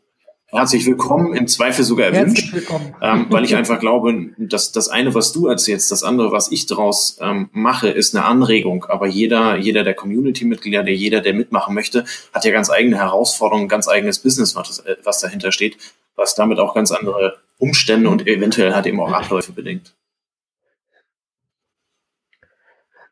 herzlich 0.54 0.86
willkommen, 0.86 1.34
im 1.34 1.48
Zweifel 1.48 1.84
sogar 1.84 2.06
erwünscht, 2.06 2.54
ähm, 3.02 3.26
weil 3.28 3.44
ich 3.44 3.56
einfach 3.56 3.80
glaube, 3.80 4.30
dass 4.38 4.72
das 4.72 4.88
eine, 4.88 5.14
was 5.14 5.32
du 5.32 5.48
erzählst, 5.48 5.90
das 5.90 6.04
andere, 6.04 6.30
was 6.30 6.50
ich 6.52 6.66
daraus 6.66 7.18
ähm, 7.20 7.50
mache, 7.52 7.88
ist 7.88 8.14
eine 8.14 8.24
Anregung. 8.24 8.84
Aber 8.84 9.06
jeder, 9.06 9.56
jeder 9.56 9.82
der 9.82 9.94
Community-Mitglieder, 9.94 10.84
der 10.84 10.94
jeder, 10.94 11.20
der 11.20 11.34
mitmachen 11.34 11.74
möchte, 11.74 12.04
hat 12.32 12.44
ja 12.44 12.52
ganz 12.52 12.70
eigene 12.70 12.96
Herausforderungen, 12.96 13.68
ganz 13.68 13.88
eigenes 13.88 14.20
Business, 14.20 14.54
was, 14.54 14.78
äh, 14.80 14.96
was 15.02 15.20
dahinter 15.20 15.50
steht, 15.50 15.76
was 16.14 16.34
damit 16.34 16.58
auch 16.58 16.74
ganz 16.74 16.92
andere 16.92 17.38
Umstände 17.58 18.08
und 18.08 18.26
eventuell 18.26 18.74
hat 18.74 18.86
eben 18.86 19.00
auch 19.00 19.12
Abläufe 19.12 19.52
bedingt. 19.52 19.94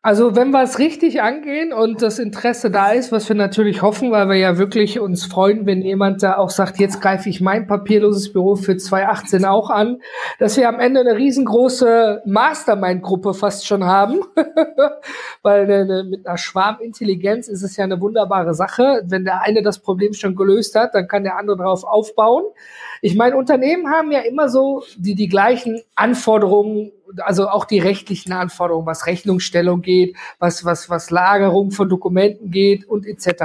Also 0.05 0.35
wenn 0.35 0.51
wir 0.51 0.65
es 0.65 0.81
richtig 0.81 1.23
angehen 1.23 1.73
und 1.73 2.03
das 2.03 2.19
Interesse 2.19 2.73
da 2.73 2.91
ist, 2.91 3.13
was 3.13 3.29
wir 3.29 3.37
natürlich 3.37 3.83
hoffen, 3.83 4.11
weil 4.11 4.29
wir 4.29 4.35
ja 4.35 4.59
wirklich 4.59 4.99
uns 4.99 5.25
freuen, 5.25 5.65
wenn 5.65 5.81
jemand 5.81 6.25
da 6.25 6.39
auch 6.39 6.51
sagt, 6.51 6.81
jetzt 6.81 7.01
greife 7.01 7.29
ich 7.29 7.41
mein 7.41 7.69
papierloses 7.69 8.33
Büro 8.33 8.57
für 8.57 8.77
2018 8.77 9.45
auch 9.45 9.71
an, 9.71 10.03
dass 10.41 10.57
wir 10.57 10.69
am 10.69 10.81
Ende 10.81 10.99
eine 10.99 11.15
riesengroße 11.15 12.23
Mastermind-Gruppe 12.27 13.33
fast 13.33 13.65
schon 13.65 13.85
haben, 13.85 14.23
weil 15.43 15.71
eine, 15.71 16.03
mit 16.03 16.27
einer 16.27 16.37
Schwarmintelligenz 16.37 17.47
ist 17.47 17.63
es 17.63 17.77
ja 17.77 17.85
eine 17.85 18.01
wunderbare 18.01 18.55
Sache. 18.55 19.05
Wenn 19.07 19.25
der 19.25 19.43
eine 19.43 19.63
das 19.63 19.79
Problem 19.79 20.15
schon 20.15 20.35
gelöst 20.35 20.75
hat, 20.75 20.97
dann 20.97 21.07
kann 21.07 21.23
der 21.23 21.37
andere 21.39 21.59
darauf 21.59 21.85
aufbauen. 21.85 22.43
Ich 23.03 23.15
meine, 23.15 23.37
Unternehmen 23.37 23.89
haben 23.89 24.11
ja 24.11 24.21
immer 24.23 24.49
so 24.49 24.83
die, 24.97 25.15
die 25.15 25.29
gleichen 25.29 25.81
Anforderungen 25.95 26.91
also 27.19 27.49
auch 27.49 27.65
die 27.65 27.79
rechtlichen 27.79 28.33
Anforderungen, 28.33 28.87
was 28.87 29.07
Rechnungsstellung 29.07 29.83
geht, 29.83 30.17
was, 30.39 30.65
was, 30.65 30.89
was 30.91 31.11
Lagerung 31.11 31.71
von 31.71 31.89
Dokumenten 31.89 32.51
geht 32.51 32.87
und 32.89 33.07
etc. 33.07 33.45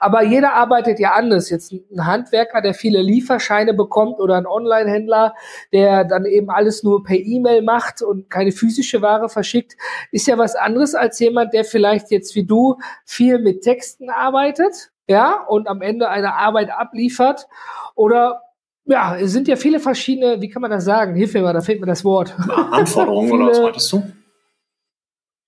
Aber 0.00 0.22
jeder 0.24 0.54
arbeitet 0.54 0.98
ja 0.98 1.12
anders. 1.12 1.50
Jetzt 1.50 1.72
ein 1.72 2.06
Handwerker, 2.06 2.60
der 2.60 2.74
viele 2.74 3.02
Lieferscheine 3.02 3.74
bekommt 3.74 4.20
oder 4.20 4.36
ein 4.36 4.46
Online-Händler, 4.46 5.34
der 5.72 6.04
dann 6.04 6.24
eben 6.24 6.50
alles 6.50 6.82
nur 6.82 7.02
per 7.02 7.16
E-Mail 7.16 7.62
macht 7.62 8.02
und 8.02 8.30
keine 8.30 8.52
physische 8.52 9.02
Ware 9.02 9.28
verschickt, 9.28 9.76
ist 10.12 10.26
ja 10.26 10.38
was 10.38 10.54
anderes 10.54 10.94
als 10.94 11.18
jemand, 11.18 11.52
der 11.54 11.64
vielleicht 11.64 12.10
jetzt 12.10 12.34
wie 12.34 12.44
du 12.44 12.76
viel 13.04 13.38
mit 13.38 13.62
Texten 13.62 14.10
arbeitet, 14.10 14.90
ja, 15.06 15.42
und 15.48 15.68
am 15.68 15.80
Ende 15.80 16.10
eine 16.10 16.34
Arbeit 16.34 16.70
abliefert 16.70 17.48
oder 17.94 18.42
ja, 18.88 19.16
es 19.16 19.32
sind 19.32 19.48
ja 19.48 19.56
viele 19.56 19.80
verschiedene, 19.80 20.40
wie 20.40 20.48
kann 20.48 20.62
man 20.62 20.70
das 20.70 20.84
sagen? 20.84 21.14
Hilf 21.14 21.34
mir 21.34 21.42
mal, 21.42 21.52
da 21.52 21.60
fehlt 21.60 21.80
mir 21.80 21.86
das 21.86 22.04
Wort. 22.04 22.34
Anforderungen 22.48 23.32
oder 23.32 23.50
was 23.50 23.60
meintest 23.60 23.92
du? 23.92 24.02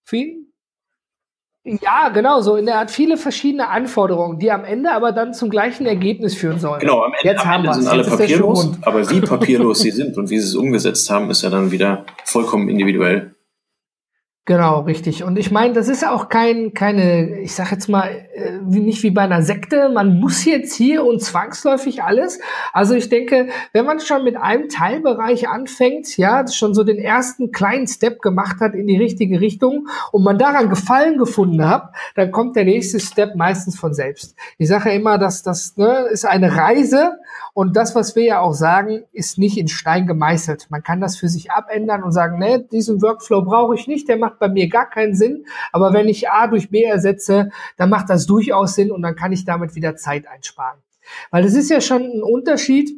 Viel? 0.04 0.40
Ja, 1.62 2.08
genau 2.08 2.40
so. 2.40 2.56
In 2.56 2.66
der 2.66 2.76
Art 2.76 2.90
viele 2.90 3.16
verschiedene 3.16 3.68
Anforderungen, 3.68 4.38
die 4.38 4.50
am 4.50 4.64
Ende 4.64 4.92
aber 4.92 5.12
dann 5.12 5.34
zum 5.34 5.50
gleichen 5.50 5.86
Ergebnis 5.86 6.34
führen 6.34 6.58
sollen. 6.58 6.80
Genau, 6.80 7.02
am 7.02 7.12
Ende, 7.12 7.32
Jetzt 7.32 7.42
am 7.42 7.48
haben 7.48 7.64
Ende 7.64 7.74
sind 7.76 7.88
alle 7.88 8.04
papierlos, 8.04 8.70
aber 8.82 9.10
wie 9.10 9.20
papierlos 9.20 9.80
sie 9.80 9.90
sind 9.90 10.16
und 10.16 10.30
wie 10.30 10.38
sie 10.38 10.48
es 10.48 10.54
umgesetzt 10.54 11.10
haben, 11.10 11.30
ist 11.30 11.42
ja 11.42 11.50
dann 11.50 11.70
wieder 11.70 12.06
vollkommen 12.24 12.68
individuell. 12.68 13.34
Genau, 14.50 14.80
richtig. 14.80 15.22
Und 15.22 15.38
ich 15.38 15.52
meine, 15.52 15.74
das 15.74 15.86
ist 15.86 16.04
auch 16.04 16.28
kein, 16.28 16.74
keine, 16.74 17.38
ich 17.38 17.54
sag 17.54 17.70
jetzt 17.70 17.88
mal, 17.88 18.08
äh, 18.34 18.58
nicht 18.64 19.04
wie 19.04 19.12
bei 19.12 19.22
einer 19.22 19.42
Sekte, 19.42 19.88
man 19.90 20.18
muss 20.18 20.44
jetzt 20.44 20.74
hier 20.74 21.04
und 21.04 21.22
zwangsläufig 21.22 22.02
alles. 22.02 22.40
Also 22.72 22.94
ich 22.94 23.08
denke, 23.08 23.50
wenn 23.72 23.84
man 23.84 24.00
schon 24.00 24.24
mit 24.24 24.36
einem 24.36 24.68
Teilbereich 24.68 25.48
anfängt, 25.48 26.16
ja, 26.16 26.48
schon 26.48 26.74
so 26.74 26.82
den 26.82 26.98
ersten 26.98 27.52
kleinen 27.52 27.86
Step 27.86 28.22
gemacht 28.22 28.56
hat 28.58 28.74
in 28.74 28.88
die 28.88 28.96
richtige 28.96 29.40
Richtung 29.40 29.86
und 30.10 30.24
man 30.24 30.36
daran 30.36 30.68
Gefallen 30.68 31.16
gefunden 31.16 31.64
hat, 31.68 31.94
dann 32.16 32.32
kommt 32.32 32.56
der 32.56 32.64
nächste 32.64 32.98
Step 32.98 33.36
meistens 33.36 33.78
von 33.78 33.94
selbst. 33.94 34.34
Ich 34.58 34.66
sage 34.66 34.88
ja 34.88 34.96
immer, 34.96 35.16
dass 35.16 35.44
das 35.44 35.76
ne, 35.76 36.08
ist 36.10 36.26
eine 36.26 36.56
Reise 36.56 37.20
und 37.54 37.76
das, 37.76 37.94
was 37.94 38.16
wir 38.16 38.24
ja 38.24 38.40
auch 38.40 38.54
sagen, 38.54 39.04
ist 39.12 39.38
nicht 39.38 39.58
in 39.58 39.68
Stein 39.68 40.08
gemeißelt. 40.08 40.66
Man 40.70 40.82
kann 40.82 41.00
das 41.00 41.16
für 41.16 41.28
sich 41.28 41.52
abändern 41.52 42.02
und 42.02 42.10
sagen, 42.10 42.40
ne, 42.40 42.58
diesen 42.60 43.00
Workflow 43.00 43.42
brauche 43.42 43.76
ich 43.76 43.86
nicht, 43.86 44.08
der 44.08 44.16
macht 44.16 44.39
bei 44.40 44.48
mir 44.48 44.68
gar 44.68 44.90
keinen 44.90 45.14
Sinn. 45.14 45.44
Aber 45.70 45.92
wenn 45.92 46.08
ich 46.08 46.28
A 46.28 46.48
durch 46.48 46.70
B 46.70 46.82
ersetze, 46.82 47.50
dann 47.76 47.90
macht 47.90 48.10
das 48.10 48.26
durchaus 48.26 48.74
Sinn 48.74 48.90
und 48.90 49.02
dann 49.02 49.14
kann 49.14 49.30
ich 49.30 49.44
damit 49.44 49.76
wieder 49.76 49.94
Zeit 49.94 50.26
einsparen. 50.26 50.80
Weil 51.30 51.44
das 51.44 51.54
ist 51.54 51.70
ja 51.70 51.80
schon 51.80 52.02
ein 52.02 52.22
Unterschied, 52.22 52.90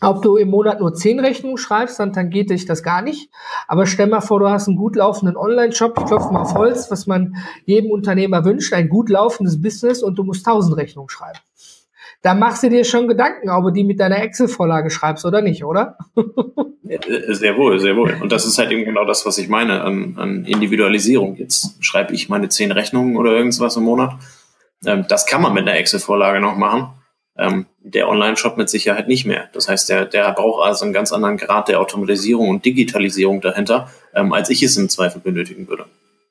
ob 0.00 0.22
du 0.22 0.36
im 0.36 0.50
Monat 0.50 0.80
nur 0.80 0.92
zehn 0.94 1.18
Rechnungen 1.18 1.56
schreibst, 1.56 1.98
dann 1.98 2.12
tangiert 2.12 2.50
dich 2.50 2.66
das 2.66 2.82
gar 2.82 3.00
nicht. 3.00 3.30
Aber 3.66 3.86
stell 3.86 4.08
mal 4.08 4.20
vor, 4.20 4.40
du 4.40 4.48
hast 4.48 4.68
einen 4.68 4.76
gut 4.76 4.94
laufenden 4.94 5.36
Online-Shop, 5.36 5.98
ich 5.98 6.04
klopfe 6.04 6.32
mal 6.32 6.42
auf 6.42 6.54
Holz, 6.54 6.90
was 6.90 7.06
man 7.06 7.36
jedem 7.64 7.90
Unternehmer 7.90 8.44
wünscht, 8.44 8.72
ein 8.74 8.88
gut 8.88 9.08
laufendes 9.08 9.60
Business 9.60 10.02
und 10.02 10.16
du 10.16 10.24
musst 10.24 10.44
tausend 10.44 10.76
Rechnungen 10.76 11.08
schreiben 11.08 11.38
da 12.22 12.34
machst 12.34 12.62
du 12.62 12.70
dir 12.70 12.84
schon 12.84 13.08
Gedanken, 13.08 13.50
ob 13.50 13.64
du 13.64 13.70
die 13.70 13.84
mit 13.84 14.00
deiner 14.00 14.22
Excel-Vorlage 14.22 14.90
schreibst 14.90 15.24
oder 15.24 15.42
nicht, 15.42 15.64
oder? 15.64 15.96
sehr 17.28 17.56
wohl, 17.56 17.78
sehr 17.78 17.96
wohl. 17.96 18.16
Und 18.20 18.32
das 18.32 18.44
ist 18.46 18.58
halt 18.58 18.70
eben 18.70 18.84
genau 18.84 19.04
das, 19.04 19.26
was 19.26 19.38
ich 19.38 19.48
meine 19.48 19.82
an, 19.82 20.14
an 20.18 20.44
Individualisierung. 20.44 21.36
Jetzt 21.36 21.84
schreibe 21.84 22.14
ich 22.14 22.28
meine 22.28 22.48
zehn 22.48 22.72
Rechnungen 22.72 23.16
oder 23.16 23.32
irgendwas 23.32 23.76
im 23.76 23.84
Monat. 23.84 24.14
Ähm, 24.84 25.04
das 25.08 25.26
kann 25.26 25.42
man 25.42 25.54
mit 25.54 25.68
einer 25.68 25.78
Excel-Vorlage 25.78 26.40
noch 26.40 26.56
machen. 26.56 26.88
Ähm, 27.38 27.66
der 27.80 28.08
Online-Shop 28.08 28.56
mit 28.56 28.70
Sicherheit 28.70 29.08
nicht 29.08 29.26
mehr. 29.26 29.48
Das 29.52 29.68
heißt, 29.68 29.88
der, 29.88 30.06
der 30.06 30.32
braucht 30.32 30.64
also 30.64 30.84
einen 30.84 30.94
ganz 30.94 31.12
anderen 31.12 31.36
Grad 31.36 31.68
der 31.68 31.80
Automatisierung 31.80 32.48
und 32.48 32.64
Digitalisierung 32.64 33.40
dahinter, 33.40 33.90
ähm, 34.14 34.32
als 34.32 34.48
ich 34.50 34.62
es 34.62 34.76
im 34.76 34.88
Zweifel 34.88 35.20
benötigen 35.20 35.68
würde. 35.68 35.84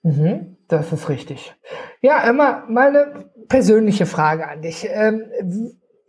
Mhm, 0.05 0.57
das 0.67 0.93
ist 0.93 1.09
richtig. 1.09 1.55
Ja, 1.99 2.29
immer 2.29 2.63
meine 2.69 3.25
persönliche 3.49 4.05
Frage 4.05 4.47
an 4.47 4.61
dich. 4.61 4.87
Ähm, 4.87 5.23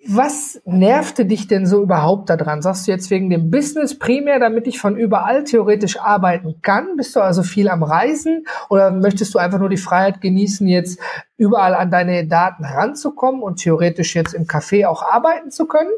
was 0.06 0.60
nervte 0.66 1.24
dich 1.24 1.48
denn 1.48 1.66
so 1.66 1.82
überhaupt 1.82 2.28
daran? 2.28 2.60
Sagst 2.60 2.86
du 2.86 2.92
jetzt 2.92 3.10
wegen 3.10 3.30
dem 3.30 3.50
Business 3.50 3.98
primär, 3.98 4.38
damit 4.38 4.66
ich 4.66 4.78
von 4.78 4.96
überall 4.96 5.44
theoretisch 5.44 5.98
arbeiten 5.98 6.60
kann? 6.60 6.96
Bist 6.96 7.16
du 7.16 7.20
also 7.20 7.42
viel 7.42 7.68
am 7.70 7.82
Reisen 7.82 8.46
oder 8.68 8.90
möchtest 8.90 9.34
du 9.34 9.38
einfach 9.38 9.58
nur 9.58 9.70
die 9.70 9.78
Freiheit 9.78 10.20
genießen, 10.20 10.68
jetzt 10.68 11.00
überall 11.38 11.74
an 11.74 11.90
deine 11.90 12.26
Daten 12.26 12.64
heranzukommen 12.64 13.42
und 13.42 13.56
theoretisch 13.56 14.14
jetzt 14.14 14.34
im 14.34 14.44
Café 14.44 14.86
auch 14.86 15.02
arbeiten 15.02 15.50
zu 15.50 15.66
können? 15.66 15.90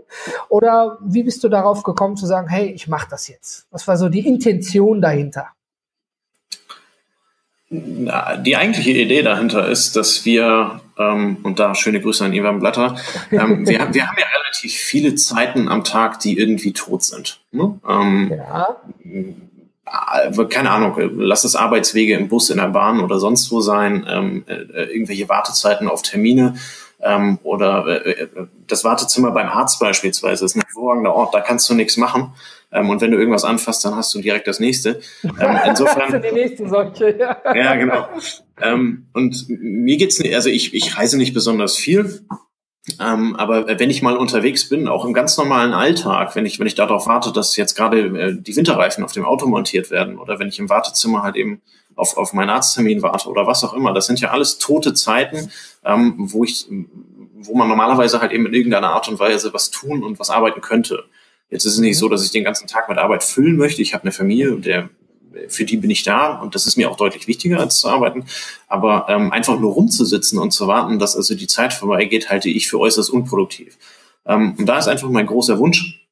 Oder 0.48 0.98
wie 1.02 1.24
bist 1.24 1.42
du 1.42 1.48
darauf 1.48 1.82
gekommen 1.82 2.16
zu 2.16 2.26
sagen, 2.26 2.48
hey, 2.48 2.66
ich 2.70 2.86
mache 2.86 3.08
das 3.10 3.26
jetzt? 3.26 3.66
Was 3.72 3.88
war 3.88 3.96
so 3.96 4.08
die 4.08 4.26
Intention 4.26 5.00
dahinter? 5.00 5.48
Die 7.70 8.56
eigentliche 8.56 8.92
Idee 8.92 9.22
dahinter 9.22 9.68
ist, 9.68 9.94
dass 9.94 10.24
wir, 10.24 10.80
ähm, 10.98 11.38
und 11.42 11.58
da 11.58 11.74
schöne 11.74 12.00
Grüße 12.00 12.24
an 12.24 12.32
Ivan 12.32 12.60
Blatter, 12.60 12.96
ähm, 13.30 13.66
wir, 13.68 13.92
wir 13.92 14.06
haben 14.06 14.16
ja 14.18 14.26
relativ 14.40 14.72
viele 14.72 15.14
Zeiten 15.16 15.68
am 15.68 15.84
Tag, 15.84 16.20
die 16.20 16.38
irgendwie 16.38 16.72
tot 16.72 17.02
sind. 17.02 17.40
Ne? 17.50 17.78
Ähm, 17.86 18.32
ja. 18.34 18.76
äh, 19.04 20.44
keine 20.46 20.70
Ahnung, 20.70 20.96
lass 21.18 21.44
es 21.44 21.56
Arbeitswege 21.56 22.14
im 22.14 22.28
Bus, 22.28 22.48
in 22.48 22.56
der 22.56 22.68
Bahn 22.68 23.00
oder 23.00 23.18
sonst 23.18 23.52
wo 23.52 23.60
sein, 23.60 24.06
ähm, 24.08 24.44
äh, 24.46 24.84
irgendwelche 24.84 25.28
Wartezeiten 25.28 25.88
auf 25.88 26.00
Termine 26.00 26.54
ähm, 27.00 27.38
oder 27.42 28.06
äh, 28.06 28.28
das 28.66 28.84
Wartezimmer 28.84 29.30
beim 29.30 29.48
Arzt 29.48 29.78
beispielsweise 29.78 30.44
ist 30.44 30.56
ein 30.56 30.62
hervorragender 30.62 31.14
Ort, 31.14 31.34
da 31.34 31.40
kannst 31.40 31.68
du 31.68 31.74
nichts 31.74 31.96
machen. 31.96 32.32
Ähm, 32.70 32.90
und 32.90 33.00
wenn 33.00 33.10
du 33.10 33.18
irgendwas 33.18 33.44
anfasst, 33.44 33.84
dann 33.84 33.96
hast 33.96 34.14
du 34.14 34.20
direkt 34.20 34.46
das 34.46 34.60
nächste. 34.60 35.00
Ähm, 35.24 35.58
insofern. 35.66 36.20
die 36.20 36.32
nächste 36.32 36.68
solche, 36.68 37.16
ja. 37.18 37.36
ja, 37.54 37.74
genau. 37.76 38.08
Ähm, 38.60 39.06
und 39.12 39.46
mir 39.48 39.96
geht's 39.96 40.18
nicht, 40.18 40.34
also 40.34 40.50
ich, 40.50 40.74
ich 40.74 40.96
reise 40.98 41.16
nicht 41.16 41.34
besonders 41.34 41.76
viel. 41.76 42.22
Ähm, 43.00 43.36
aber 43.36 43.78
wenn 43.78 43.90
ich 43.90 44.02
mal 44.02 44.16
unterwegs 44.16 44.68
bin, 44.68 44.88
auch 44.88 45.04
im 45.04 45.12
ganz 45.12 45.36
normalen 45.36 45.72
Alltag, 45.72 46.34
wenn 46.34 46.46
ich, 46.46 46.58
wenn 46.58 46.66
ich 46.66 46.74
darauf 46.74 47.06
warte, 47.06 47.32
dass 47.32 47.56
jetzt 47.56 47.74
gerade 47.74 48.00
äh, 48.00 48.36
die 48.40 48.56
Winterreifen 48.56 49.04
auf 49.04 49.12
dem 49.12 49.26
Auto 49.26 49.46
montiert 49.46 49.90
werden 49.90 50.18
oder 50.18 50.38
wenn 50.38 50.48
ich 50.48 50.58
im 50.58 50.70
Wartezimmer 50.70 51.22
halt 51.22 51.36
eben 51.36 51.60
auf, 51.96 52.16
auf 52.16 52.32
meinen 52.32 52.50
Arzttermin 52.50 53.02
warte 53.02 53.28
oder 53.28 53.46
was 53.46 53.62
auch 53.64 53.74
immer, 53.74 53.92
das 53.92 54.06
sind 54.06 54.20
ja 54.20 54.30
alles 54.30 54.58
tote 54.58 54.94
Zeiten, 54.94 55.50
ähm, 55.84 56.14
wo 56.16 56.44
ich, 56.44 56.66
wo 57.34 57.54
man 57.54 57.68
normalerweise 57.68 58.20
halt 58.20 58.32
eben 58.32 58.46
in 58.46 58.54
irgendeiner 58.54 58.90
Art 58.90 59.08
und 59.08 59.18
Weise 59.18 59.52
was 59.52 59.70
tun 59.70 60.02
und 60.02 60.18
was 60.18 60.30
arbeiten 60.30 60.60
könnte. 60.60 61.04
Jetzt 61.50 61.64
ist 61.64 61.74
es 61.74 61.78
nicht 61.78 61.98
so, 61.98 62.08
dass 62.08 62.24
ich 62.24 62.30
den 62.30 62.44
ganzen 62.44 62.66
Tag 62.66 62.88
mit 62.88 62.98
Arbeit 62.98 63.24
füllen 63.24 63.56
möchte. 63.56 63.82
Ich 63.82 63.94
habe 63.94 64.04
eine 64.04 64.12
Familie 64.12 64.54
und 64.54 64.66
der 64.66 64.90
für 65.48 65.64
die 65.64 65.76
bin 65.76 65.90
ich 65.90 66.02
da 66.02 66.40
und 66.40 66.54
das 66.54 66.66
ist 66.66 66.76
mir 66.76 66.90
auch 66.90 66.96
deutlich 66.96 67.28
wichtiger 67.28 67.60
als 67.60 67.78
zu 67.78 67.88
arbeiten. 67.88 68.24
Aber 68.66 69.06
ähm, 69.08 69.32
einfach 69.32 69.58
nur 69.58 69.72
rumzusitzen 69.72 70.38
und 70.38 70.50
zu 70.50 70.66
warten, 70.66 70.98
dass 70.98 71.16
also 71.16 71.34
die 71.34 71.46
Zeit 71.46 71.72
vorbeigeht, 71.72 72.30
halte 72.30 72.48
ich 72.48 72.68
für 72.68 72.80
äußerst 72.80 73.10
unproduktiv. 73.10 73.76
Ähm, 74.26 74.54
und 74.58 74.66
da 74.66 74.78
ist 74.78 74.88
einfach 74.88 75.08
mein 75.08 75.26
großer 75.26 75.58
Wunsch, 75.58 76.06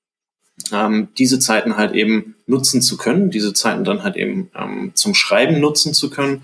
ähm, 0.73 1.09
diese 1.19 1.39
Zeiten 1.39 1.77
halt 1.77 1.95
eben 1.95 2.37
nutzen 2.47 2.83
zu 2.83 2.97
können, 2.97 3.31
diese 3.31 3.53
Zeiten 3.53 3.85
dann 3.85 4.03
halt 4.03 4.17
eben 4.17 4.51
ähm, 4.55 4.93
zum 4.95 5.15
Schreiben 5.15 5.61
nutzen 5.61 5.93
zu 5.93 6.11
können. 6.11 6.43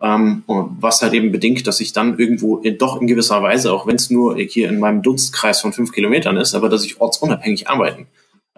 Ähm, 0.00 0.44
was 0.46 1.02
halt 1.02 1.12
eben 1.12 1.32
bedingt, 1.32 1.66
dass 1.66 1.80
ich 1.80 1.92
dann 1.92 2.20
irgendwo 2.20 2.58
in, 2.58 2.78
doch 2.78 3.00
in 3.00 3.08
gewisser 3.08 3.42
Weise, 3.42 3.72
auch 3.72 3.84
wenn 3.88 3.96
es 3.96 4.10
nur 4.10 4.36
hier 4.36 4.68
in 4.68 4.78
meinem 4.78 5.02
Dunstkreis 5.02 5.60
von 5.60 5.72
fünf 5.72 5.90
Kilometern 5.90 6.36
ist, 6.36 6.54
aber 6.54 6.68
dass 6.68 6.84
ich 6.84 7.00
ortsunabhängig 7.00 7.68
arbeiten 7.68 8.06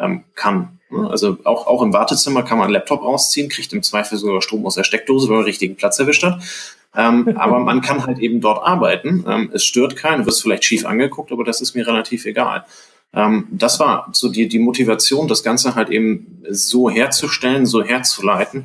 ähm, 0.00 0.24
kann. 0.34 0.80
Ne? 0.90 1.08
Also 1.08 1.38
auch, 1.44 1.66
auch 1.66 1.82
im 1.82 1.92
Wartezimmer 1.92 2.42
kann 2.42 2.58
man 2.58 2.66
einen 2.66 2.74
Laptop 2.74 3.02
rausziehen, 3.02 3.48
kriegt 3.48 3.72
im 3.72 3.82
Zweifel 3.82 4.18
sogar 4.18 4.42
Strom 4.42 4.66
aus 4.66 4.74
der 4.74 4.84
Steckdose, 4.84 5.28
wenn 5.28 5.36
man 5.36 5.44
den 5.44 5.50
richtigen 5.50 5.76
Platz 5.76 5.98
erwischt 5.98 6.22
hat. 6.22 6.42
Ähm, 6.96 7.34
aber 7.36 7.60
man 7.60 7.80
kann 7.80 8.06
halt 8.06 8.18
eben 8.18 8.40
dort 8.40 8.66
arbeiten. 8.66 9.24
Ähm, 9.28 9.50
es 9.52 9.64
stört 9.64 9.96
keinen, 9.96 10.26
wirst 10.26 10.42
vielleicht 10.42 10.64
schief 10.64 10.84
angeguckt, 10.84 11.32
aber 11.32 11.44
das 11.44 11.60
ist 11.60 11.74
mir 11.74 11.86
relativ 11.86 12.26
egal. 12.26 12.64
Ähm, 13.12 13.48
das 13.50 13.80
war 13.80 14.08
so 14.12 14.30
die, 14.30 14.48
die 14.48 14.58
Motivation, 14.58 15.28
das 15.28 15.42
Ganze 15.42 15.74
halt 15.74 15.90
eben 15.90 16.42
so 16.48 16.90
herzustellen, 16.90 17.66
so 17.66 17.82
herzuleiten, 17.82 18.64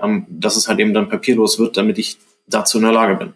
ähm, 0.00 0.26
dass 0.28 0.56
es 0.56 0.68
halt 0.68 0.78
eben 0.80 0.94
dann 0.94 1.08
papierlos 1.08 1.58
wird, 1.58 1.76
damit 1.76 1.98
ich 1.98 2.18
dazu 2.46 2.78
in 2.78 2.84
der 2.84 2.92
Lage 2.92 3.16
bin. 3.16 3.34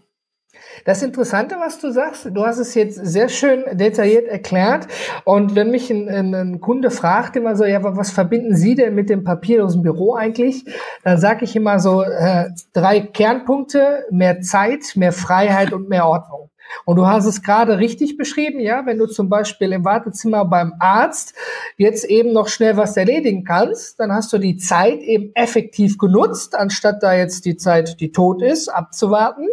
Das 0.85 1.03
Interessante, 1.03 1.57
was 1.59 1.79
du 1.79 1.91
sagst, 1.91 2.29
du 2.33 2.45
hast 2.45 2.59
es 2.59 2.75
jetzt 2.75 2.97
sehr 2.97 3.29
schön 3.29 3.65
detailliert 3.73 4.27
erklärt. 4.27 4.87
Und 5.25 5.55
wenn 5.55 5.71
mich 5.71 5.91
ein, 5.91 6.09
ein, 6.09 6.35
ein 6.35 6.61
Kunde 6.61 6.91
fragt 6.91 7.37
immer 7.37 7.57
so, 7.57 7.65
ja, 7.65 7.81
was 7.83 8.11
verbinden 8.11 8.55
Sie 8.57 8.75
denn 8.75 8.95
mit 8.95 9.11
dem 9.11 9.25
papierlosen 9.25 9.83
Büro 9.83 10.15
eigentlich? 10.15 10.65
Dann 11.03 11.19
sage 11.19 11.45
ich 11.45 11.57
immer 11.57 11.79
so 11.79 12.03
äh, 12.03 12.51
drei 12.73 13.01
Kernpunkte, 13.01 14.05
mehr 14.11 14.41
Zeit, 14.41 14.97
mehr 14.97 15.13
Freiheit 15.13 15.73
und 15.73 15.89
mehr 15.89 16.07
Ordnung. 16.07 16.50
Und 16.85 16.97
du 16.97 17.07
hast 17.07 17.27
es 17.27 17.43
gerade 17.43 17.79
richtig 17.79 18.17
beschrieben, 18.17 18.61
ja, 18.61 18.87
wenn 18.87 18.99
du 18.99 19.07
zum 19.07 19.29
Beispiel 19.29 19.73
im 19.73 19.85
Wartezimmer 19.85 20.45
beim 20.45 20.75
Arzt 20.79 21.35
jetzt 21.77 22.05
eben 22.05 22.33
noch 22.33 22.49
schnell 22.49 22.77
was 22.77 22.97
erledigen 22.97 23.45
kannst, 23.45 24.01
dann 24.01 24.13
hast 24.13 24.33
du 24.33 24.39
die 24.39 24.57
Zeit 24.57 25.01
eben 25.01 25.33
effektiv 25.35 25.99
genutzt, 25.99 26.57
anstatt 26.57 27.03
da 27.03 27.15
jetzt 27.15 27.45
die 27.45 27.57
Zeit, 27.57 28.01
die 28.01 28.13
tot 28.13 28.43
ist, 28.43 28.69
abzuwarten. 28.69 29.47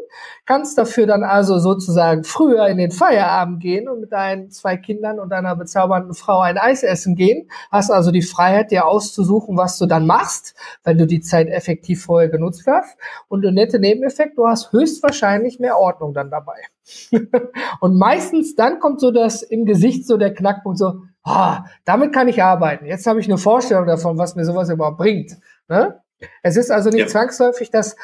Kannst 0.45 0.77
dafür 0.77 1.07
dann 1.07 1.23
also 1.23 1.59
sozusagen 1.59 2.23
früher 2.23 2.67
in 2.67 2.77
den 2.77 2.91
Feierabend 2.91 3.59
gehen 3.59 3.89
und 3.89 3.99
mit 3.99 4.11
deinen 4.11 4.49
zwei 4.49 4.77
Kindern 4.77 5.19
und 5.19 5.29
deiner 5.29 5.55
bezaubernden 5.55 6.13
Frau 6.13 6.39
ein 6.39 6.57
Eis 6.57 6.83
essen 6.83 7.15
gehen. 7.15 7.49
Hast 7.69 7.91
also 7.91 8.11
die 8.11 8.21
Freiheit, 8.21 8.71
dir 8.71 8.85
auszusuchen, 8.85 9.57
was 9.57 9.77
du 9.77 9.85
dann 9.85 10.07
machst, 10.07 10.55
wenn 10.83 10.97
du 10.97 11.05
die 11.05 11.19
Zeit 11.19 11.49
effektiv 11.49 12.05
vorher 12.05 12.29
genutzt 12.29 12.63
hast. 12.65 12.97
Und 13.27 13.41
der 13.41 13.51
nette 13.51 13.79
Nebeneffekt, 13.79 14.37
du 14.37 14.47
hast 14.47 14.71
höchstwahrscheinlich 14.71 15.59
mehr 15.59 15.77
Ordnung 15.77 16.13
dann 16.13 16.31
dabei. 16.31 16.61
und 17.81 17.97
meistens 17.97 18.55
dann 18.55 18.79
kommt 18.79 18.99
so 18.99 19.11
das 19.11 19.43
im 19.43 19.65
Gesicht 19.65 20.05
so 20.05 20.17
der 20.17 20.33
Knackpunkt 20.33 20.77
so, 20.77 21.01
ah, 21.23 21.65
damit 21.85 22.13
kann 22.13 22.27
ich 22.27 22.41
arbeiten. 22.41 22.85
Jetzt 22.85 23.07
habe 23.07 23.19
ich 23.19 23.27
eine 23.27 23.37
Vorstellung 23.37 23.85
davon, 23.85 24.17
was 24.17 24.35
mir 24.35 24.45
sowas 24.45 24.69
überhaupt 24.69 24.97
bringt. 24.97 25.37
Ne? 25.67 26.01
Es 26.41 26.57
ist 26.57 26.71
also 26.71 26.89
nicht 26.89 27.01
ja. 27.01 27.07
zwangsläufig 27.07 27.69
das 27.69 27.95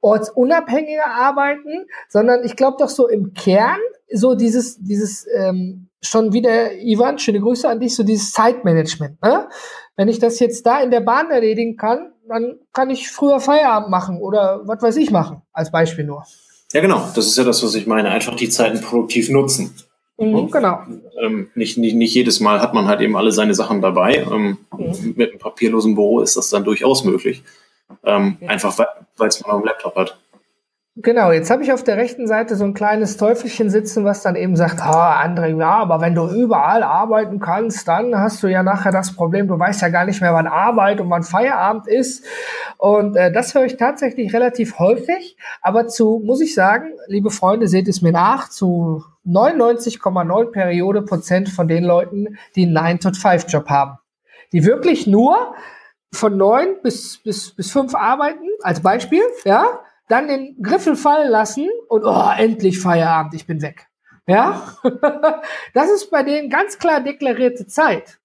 ortsunabhängige 0.00 1.06
Arbeiten, 1.06 1.86
sondern 2.08 2.44
ich 2.44 2.56
glaube 2.56 2.76
doch 2.78 2.88
so 2.88 3.08
im 3.08 3.34
Kern 3.34 3.78
so 4.12 4.34
dieses, 4.34 4.78
dieses 4.78 5.26
ähm, 5.36 5.88
schon 6.02 6.32
wieder, 6.32 6.72
Ivan, 6.72 7.18
schöne 7.18 7.40
Grüße 7.40 7.68
an 7.68 7.80
dich, 7.80 7.94
so 7.94 8.02
dieses 8.02 8.32
Zeitmanagement. 8.32 9.22
Ne? 9.22 9.48
Wenn 9.96 10.08
ich 10.08 10.18
das 10.18 10.40
jetzt 10.40 10.66
da 10.66 10.80
in 10.80 10.90
der 10.90 11.00
Bahn 11.00 11.30
erledigen 11.30 11.76
kann, 11.76 12.12
dann 12.26 12.58
kann 12.72 12.90
ich 12.90 13.10
früher 13.10 13.40
Feierabend 13.40 13.90
machen 13.90 14.20
oder 14.20 14.62
was 14.64 14.82
weiß 14.82 14.96
ich 14.96 15.10
machen, 15.10 15.42
als 15.52 15.70
Beispiel 15.70 16.04
nur. 16.04 16.24
Ja, 16.72 16.80
genau. 16.80 17.08
Das 17.14 17.26
ist 17.26 17.36
ja 17.36 17.44
das, 17.44 17.62
was 17.62 17.74
ich 17.74 17.86
meine. 17.86 18.10
Einfach 18.10 18.36
die 18.36 18.48
Zeiten 18.48 18.80
produktiv 18.80 19.28
nutzen. 19.28 19.74
Mhm, 20.18 20.50
genau. 20.50 20.80
Ähm, 21.20 21.50
nicht, 21.54 21.78
nicht, 21.78 21.94
nicht 21.94 22.14
jedes 22.14 22.40
Mal 22.40 22.60
hat 22.60 22.74
man 22.74 22.86
halt 22.86 23.00
eben 23.00 23.16
alle 23.16 23.32
seine 23.32 23.54
Sachen 23.54 23.80
dabei. 23.80 24.16
Ähm, 24.30 24.58
mhm. 24.76 25.14
Mit 25.16 25.30
einem 25.30 25.38
papierlosen 25.38 25.94
Büro 25.94 26.20
ist 26.20 26.36
das 26.36 26.50
dann 26.50 26.64
durchaus 26.64 27.04
möglich. 27.04 27.42
Ähm, 28.04 28.36
ja. 28.40 28.48
Einfach 28.48 28.78
weil 29.16 29.28
es 29.28 29.40
man 29.40 29.50
auf 29.50 29.62
dem 29.62 29.66
Laptop 29.66 29.96
hat. 29.96 30.18
Genau, 31.02 31.32
jetzt 31.32 31.50
habe 31.50 31.62
ich 31.62 31.72
auf 31.72 31.82
der 31.82 31.96
rechten 31.96 32.26
Seite 32.26 32.56
so 32.56 32.64
ein 32.64 32.74
kleines 32.74 33.16
Teufelchen 33.16 33.70
sitzen, 33.70 34.04
was 34.04 34.22
dann 34.22 34.36
eben 34.36 34.54
sagt, 34.54 34.80
ah, 34.80 35.22
André, 35.22 35.58
ja, 35.58 35.78
aber 35.78 36.00
wenn 36.00 36.14
du 36.14 36.28
überall 36.28 36.82
arbeiten 36.82 37.40
kannst, 37.40 37.88
dann 37.88 38.14
hast 38.18 38.42
du 38.42 38.48
ja 38.48 38.62
nachher 38.62 38.92
das 38.92 39.14
Problem, 39.14 39.48
du 39.48 39.58
weißt 39.58 39.80
ja 39.80 39.88
gar 39.88 40.04
nicht 40.04 40.20
mehr, 40.20 40.34
wann 40.34 40.46
Arbeit 40.46 41.00
und 41.00 41.08
wann 41.08 41.22
Feierabend 41.22 41.86
ist. 41.86 42.24
Und 42.76 43.16
äh, 43.16 43.32
das 43.32 43.54
höre 43.54 43.64
ich 43.64 43.78
tatsächlich 43.78 44.34
relativ 44.34 44.78
häufig. 44.78 45.38
Aber 45.62 45.86
zu, 45.86 46.20
muss 46.24 46.42
ich 46.42 46.54
sagen, 46.54 46.92
liebe 47.06 47.30
Freunde, 47.30 47.68
seht 47.68 47.88
es 47.88 48.02
mir 48.02 48.12
nach, 48.12 48.50
zu 48.50 49.02
99,9 49.26 50.50
Periode 50.50 51.02
Prozent 51.02 51.48
von 51.48 51.66
den 51.66 51.84
Leuten, 51.84 52.36
die 52.56 52.66
einen 52.66 52.98
9-to-5-Job 52.98 53.70
haben. 53.70 53.98
Die 54.52 54.64
wirklich 54.66 55.06
nur 55.06 55.54
von 56.12 56.36
neun 56.36 56.76
bis, 56.82 57.22
bis, 57.22 57.54
bis 57.54 57.70
fünf 57.70 57.94
arbeiten, 57.94 58.44
als 58.62 58.80
Beispiel, 58.80 59.22
ja, 59.44 59.80
dann 60.10 60.28
den 60.28 60.56
Griffel 60.62 60.96
fallen 60.96 61.30
lassen 61.30 61.68
und 61.88 62.04
oh, 62.04 62.30
endlich 62.36 62.80
Feierabend, 62.80 63.34
ich 63.34 63.46
bin 63.46 63.62
weg. 63.62 63.86
Ja, 64.26 64.76
das 65.74 65.90
ist 65.90 66.10
bei 66.10 66.22
denen 66.22 66.50
ganz 66.50 66.78
klar 66.78 67.00
deklarierte 67.00 67.66
Zeit. 67.66 68.18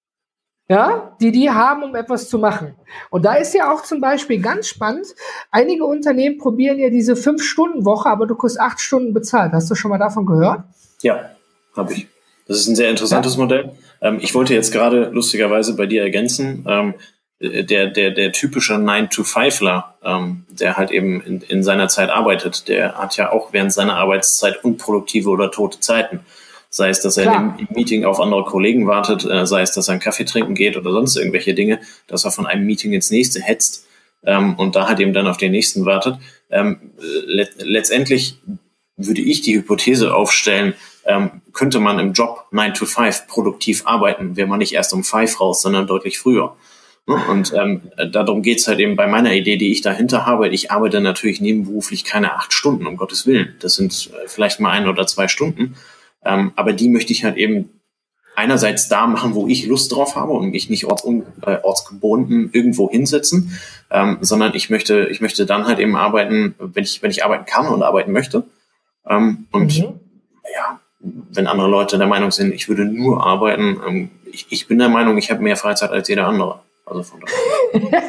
Ja, 0.68 1.16
die 1.22 1.32
die 1.32 1.52
haben, 1.52 1.84
um 1.84 1.96
etwas 1.96 2.28
zu 2.28 2.40
machen. 2.40 2.76
Und 3.12 3.24
da 3.24 3.36
ist 3.36 3.54
ja 3.54 3.72
auch 3.72 3.84
zum 3.84 4.02
Beispiel 4.02 4.42
ganz 4.42 4.68
spannend. 4.68 5.06
Einige 5.52 5.86
Unternehmen 5.86 6.40
probieren 6.40 6.80
ja 6.80 6.90
diese 6.90 7.16
Fünf-Stunden-Woche, 7.16 8.10
aber 8.10 8.26
du 8.26 8.34
kriegst 8.34 8.60
acht 8.60 8.82
Stunden 8.82 9.14
bezahlt. 9.14 9.54
Hast 9.54 9.70
du 9.70 9.76
schon 9.76 9.92
mal 9.92 10.00
davon 10.00 10.26
gehört? 10.26 10.64
Ja, 11.04 11.30
habe 11.78 11.94
ich. 11.94 12.08
Das 12.48 12.58
ist 12.58 12.68
ein 12.68 12.76
sehr 12.76 12.90
interessantes 12.90 13.36
ja. 13.36 13.42
Modell. 13.42 13.72
Ähm, 14.02 14.18
ich 14.20 14.34
wollte 14.34 14.56
jetzt 14.56 14.72
gerade 14.72 15.10
lustigerweise 15.12 15.76
bei 15.76 15.86
dir 15.86 16.02
ergänzen. 16.02 16.66
Ähm, 16.68 16.96
der, 17.40 17.88
der, 17.88 18.12
der 18.12 18.32
typische 18.32 18.76
9-to-5ler, 18.76 19.84
ähm, 20.04 20.46
der 20.50 20.78
halt 20.78 20.92
eben 20.92 21.22
in, 21.22 21.42
in 21.42 21.64
seiner 21.64 21.90
Zeit 21.90 22.10
arbeitet, 22.10 22.68
der 22.68 22.98
hat 22.98 23.18
ja 23.18 23.32
auch 23.32 23.52
während 23.52 23.74
seiner 23.74 23.98
Arbeitszeit 23.98 24.64
unproduktive 24.64 25.30
oder 25.30 25.52
tote 25.52 25.80
Zeiten. 25.80 26.22
Sei 26.70 26.90
es, 26.90 27.02
dass 27.02 27.18
er 27.18 27.34
im, 27.34 27.54
im 27.58 27.68
Meeting 27.74 28.06
auf 28.06 28.20
andere 28.20 28.44
Kollegen 28.44 28.88
wartet, 28.88 29.26
äh, 29.26 29.46
sei 29.46 29.62
es, 29.62 29.72
dass 29.72 29.88
er 29.88 29.94
einen 29.94 30.02
Kaffee 30.02 30.26
trinken 30.26 30.56
geht 30.56 30.78
oder 30.78 30.92
sonst 30.92 31.18
irgendwelche 31.18 31.54
Dinge, 31.54 31.80
dass 32.08 32.26
er 32.26 32.32
von 32.32 32.46
einem 32.46 32.66
Meeting 32.66 32.94
ins 32.94 33.12
nächste 33.12 33.42
hetzt 33.42 33.86
ähm, 34.26 34.56
und 34.56 34.76
da 34.76 34.88
halt 34.88 35.00
eben 35.00 35.14
dann 35.14 35.28
auf 35.28 35.38
den 35.38 35.52
nächsten 35.52 35.86
wartet. 35.86 36.18
Ähm, 36.50 36.92
let 37.26 37.56
letztendlich 37.60 38.40
würde 38.98 39.22
ich 39.22 39.42
die 39.42 39.56
Hypothese 39.56 40.14
aufstellen, 40.14 40.74
ähm, 41.06 41.42
könnte 41.54 41.80
man 41.80 42.00
im 42.00 42.14
Job 42.14 42.46
9 42.52 42.74
to 42.74 42.86
5 42.86 43.28
produktiv 43.28 43.86
arbeiten, 43.86 44.36
wäre 44.38 44.48
man 44.48 44.60
nicht 44.60 44.74
erst 44.74 44.94
um 44.94 45.04
5 45.04 45.40
raus, 45.40 45.62
sondern 45.62 45.88
deutlich 45.88 46.18
früher. 46.18 46.56
Ne? 47.08 47.16
Und 47.30 47.54
ähm, 47.54 47.82
darum 48.12 48.42
geht's 48.42 48.68
halt 48.68 48.80
eben 48.80 48.96
bei 48.96 49.08
meiner 49.08 49.34
Idee, 49.34 49.58
die 49.58 49.72
ich 49.72 49.82
dahinter 49.82 50.26
habe. 50.26 50.50
Ich 50.50 50.72
arbeite 50.72 51.02
natürlich 51.02 51.42
nebenberuflich 51.42 52.04
keine 52.04 52.34
acht 52.34 52.54
Stunden, 52.54 52.88
um 52.88 52.98
Gottes 52.98 53.28
Willen. 53.28 53.56
Das 53.60 53.76
sind 53.76 54.12
äh, 54.14 54.28
vielleicht 54.28 54.60
mal 54.60 54.72
ein 54.72 54.88
oder 54.88 55.06
zwei 55.06 55.28
Stunden. 55.28 55.76
Ähm, 56.24 56.52
aber 56.56 56.74
die 56.74 56.90
möchte 56.90 57.14
ich 57.14 57.24
halt 57.24 57.38
eben 57.38 57.70
einerseits 58.36 58.90
da 58.90 59.08
machen, 59.08 59.36
wo 59.36 59.48
ich 59.48 59.66
Lust 59.66 59.92
drauf 59.92 60.16
habe 60.16 60.34
und 60.34 60.50
mich 60.50 60.70
nicht 60.70 60.86
orts 60.86 61.06
äh, 61.06 61.58
ortsgebunden 61.62 62.50
irgendwo 62.52 62.90
hinsetzen, 62.90 63.58
ähm, 63.92 64.18
sondern 64.22 64.54
ich 64.56 64.70
möchte, 64.70 65.08
ich 65.10 65.22
möchte 65.22 65.46
dann 65.46 65.68
halt 65.68 65.80
eben 65.80 65.96
arbeiten, 65.96 66.56
wenn 66.60 66.84
ich, 66.84 67.02
wenn 67.02 67.12
ich 67.12 67.24
arbeiten 67.24 67.46
kann 67.46 67.68
und 67.68 67.84
arbeiten 67.84 68.12
möchte. 68.12 68.44
Ähm, 69.08 69.46
und 69.52 69.78
mhm. 69.78 70.00
ja, 70.54 70.80
wenn 71.00 71.48
andere 71.48 71.70
Leute 71.70 71.98
der 71.98 72.08
Meinung 72.08 72.32
sind, 72.32 72.54
ich 72.54 72.68
würde 72.68 72.84
nur 72.84 73.26
arbeiten, 73.26 73.80
ähm, 73.88 74.10
ich, 74.32 74.48
ich 74.50 74.68
bin 74.68 74.80
der 74.80 74.90
Meinung, 74.90 75.18
ich 75.18 75.32
habe 75.32 75.42
mehr 75.42 75.56
Freizeit 75.56 75.92
als 75.92 76.10
jeder 76.10 76.28
andere. 76.28 76.65
Also 76.86 77.02
von 77.02 77.20
daher. 77.22 78.04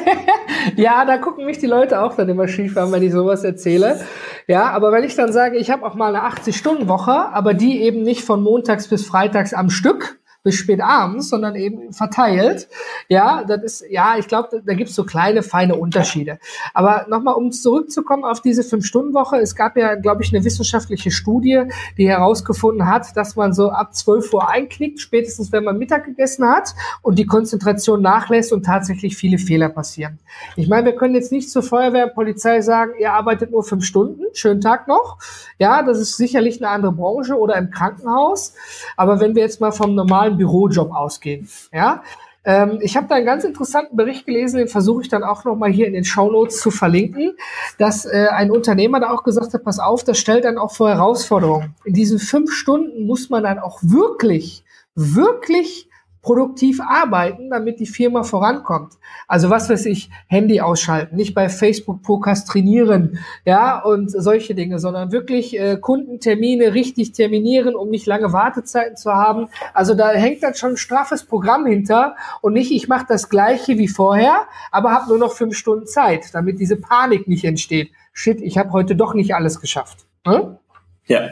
ja, 0.75 1.03
da 1.05 1.17
gucken 1.17 1.45
mich 1.45 1.57
die 1.57 1.65
Leute 1.65 2.01
auch 2.01 2.15
dann 2.15 2.29
immer 2.29 2.47
schief 2.47 2.77
an, 2.77 2.91
wenn 2.91 3.01
ich 3.01 3.11
sowas 3.11 3.43
erzähle. 3.43 4.01
Ja, 4.47 4.69
aber 4.69 4.91
wenn 4.91 5.03
ich 5.03 5.15
dann 5.15 5.33
sage, 5.33 5.57
ich 5.57 5.71
habe 5.71 5.85
auch 5.85 5.95
mal 5.95 6.15
eine 6.15 6.27
80-Stunden-Woche, 6.31 7.11
aber 7.11 7.55
die 7.55 7.81
eben 7.81 8.03
nicht 8.03 8.23
von 8.23 8.43
montags 8.43 8.87
bis 8.87 9.05
freitags 9.05 9.53
am 9.53 9.71
Stück, 9.71 10.19
bis 10.43 10.55
spät 10.55 10.81
abends, 10.81 11.29
sondern 11.29 11.55
eben 11.55 11.93
verteilt. 11.93 12.67
Ja, 13.09 13.43
das 13.43 13.63
ist, 13.63 13.85
ja, 13.89 14.17
ich 14.17 14.27
glaube, 14.27 14.61
da, 14.65 14.73
gibt 14.73 14.89
es 14.89 14.95
so 14.95 15.03
kleine, 15.03 15.43
feine 15.43 15.75
Unterschiede. 15.75 16.39
Aber 16.73 17.05
nochmal, 17.09 17.35
um 17.35 17.51
zurückzukommen 17.51 18.23
auf 18.23 18.41
diese 18.41 18.63
Fünf-Stunden-Woche, 18.63 19.37
es 19.37 19.55
gab 19.55 19.77
ja, 19.77 19.95
glaube 19.95 20.23
ich, 20.23 20.33
eine 20.33 20.43
wissenschaftliche 20.45 21.11
Studie, 21.11 21.63
die 21.97 22.07
herausgefunden 22.07 22.87
hat, 22.87 23.15
dass 23.17 23.35
man 23.35 23.53
so 23.53 23.71
ab 23.71 23.95
12 23.95 24.33
Uhr 24.33 24.49
einknickt, 24.49 24.99
spätestens 24.99 25.51
wenn 25.51 25.63
man 25.63 25.77
Mittag 25.77 26.05
gegessen 26.05 26.47
hat 26.47 26.73
und 27.01 27.19
die 27.19 27.25
Konzentration 27.25 28.01
nachlässt 28.01 28.53
und 28.53 28.65
tatsächlich 28.65 29.17
viele 29.17 29.37
Fehler 29.37 29.69
passieren. 29.69 30.19
Ich 30.55 30.67
meine, 30.67 30.85
wir 30.85 30.95
können 30.95 31.15
jetzt 31.15 31.31
nicht 31.31 31.51
zur 31.51 31.63
Feuerwehr 31.63 32.07
Polizei 32.07 32.61
sagen, 32.61 32.93
ihr 32.99 33.13
arbeitet 33.13 33.51
nur 33.51 33.63
fünf 33.63 33.83
Stunden, 33.83 34.23
schönen 34.33 34.61
Tag 34.61 34.87
noch. 34.87 35.17
Ja, 35.59 35.83
das 35.83 35.99
ist 35.99 36.17
sicherlich 36.17 36.61
eine 36.61 36.69
andere 36.69 36.91
Branche 36.91 37.37
oder 37.37 37.55
im 37.55 37.69
Krankenhaus. 37.71 38.53
Aber 38.95 39.19
wenn 39.19 39.35
wir 39.35 39.43
jetzt 39.43 39.61
mal 39.61 39.71
vom 39.71 39.95
normalen 39.95 40.36
Bürojob 40.37 40.91
ausgehen. 40.91 41.49
Ja, 41.73 42.03
ähm, 42.47 42.79
ich 42.81 42.95
habe 42.95 43.07
da 43.07 43.15
einen 43.15 43.25
ganz 43.25 43.43
interessanten 43.43 43.97
Bericht 43.97 44.25
gelesen, 44.25 44.57
den 44.57 44.69
versuche 44.69 45.01
ich 45.01 45.09
dann 45.09 45.23
auch 45.23 45.43
noch 45.43 45.57
mal 45.57 45.69
hier 45.69 45.85
in 45.85 45.93
den 45.93 46.05
Show 46.05 46.31
Notes 46.31 46.61
zu 46.61 46.71
verlinken, 46.71 47.33
dass 47.77 48.05
äh, 48.05 48.27
ein 48.31 48.51
Unternehmer 48.51 49.01
da 49.01 49.11
auch 49.11 49.23
gesagt 49.23 49.53
hat, 49.53 49.63
pass 49.65 49.79
auf, 49.79 50.05
das 50.05 50.17
stellt 50.17 50.45
dann 50.45 50.57
auch 50.57 50.71
vor 50.71 50.87
Herausforderungen. 50.87 51.75
In 51.83 51.93
diesen 51.93 52.19
fünf 52.19 52.53
Stunden 52.53 53.05
muss 53.05 53.29
man 53.29 53.43
dann 53.43 53.59
auch 53.59 53.79
wirklich, 53.81 54.63
wirklich 54.95 55.89
produktiv 56.27 56.81
arbeiten, 56.81 57.49
damit 57.49 57.79
die 57.79 57.85
Firma 57.85 58.23
vorankommt. 58.23 58.95
Also 59.29 59.49
was 59.49 59.69
weiß 59.69 59.85
ich, 59.85 60.09
Handy 60.27 60.59
ausschalten, 60.59 61.15
nicht 61.15 61.33
bei 61.33 61.47
Facebook 61.47 62.01
prokrastinieren, 62.01 63.19
ja, 63.45 63.79
und 63.79 64.11
solche 64.11 64.53
Dinge, 64.53 64.77
sondern 64.77 65.13
wirklich 65.13 65.57
äh, 65.57 65.77
Kundentermine 65.77 66.73
richtig 66.73 67.13
terminieren, 67.13 67.77
um 67.77 67.89
nicht 67.89 68.05
lange 68.07 68.33
Wartezeiten 68.33 68.97
zu 68.97 69.13
haben. 69.13 69.47
Also 69.73 69.93
da 69.93 70.09
hängt 70.09 70.43
dann 70.43 70.53
schon 70.53 70.71
ein 70.71 70.77
straffes 70.77 71.23
Programm 71.23 71.65
hinter 71.65 72.17
und 72.41 72.51
nicht, 72.51 72.73
ich 72.73 72.89
mache 72.89 73.05
das 73.07 73.29
gleiche 73.29 73.77
wie 73.77 73.87
vorher, 73.87 74.47
aber 74.69 74.91
habe 74.91 75.07
nur 75.07 75.19
noch 75.19 75.31
fünf 75.31 75.55
Stunden 75.55 75.87
Zeit, 75.87 76.33
damit 76.33 76.59
diese 76.59 76.75
Panik 76.75 77.29
nicht 77.29 77.45
entsteht. 77.45 77.91
Shit, 78.11 78.41
ich 78.41 78.57
habe 78.57 78.73
heute 78.73 78.97
doch 78.97 79.13
nicht 79.13 79.33
alles 79.33 79.61
geschafft. 79.61 80.05
Hm? 80.25 80.57
Ja, 81.05 81.29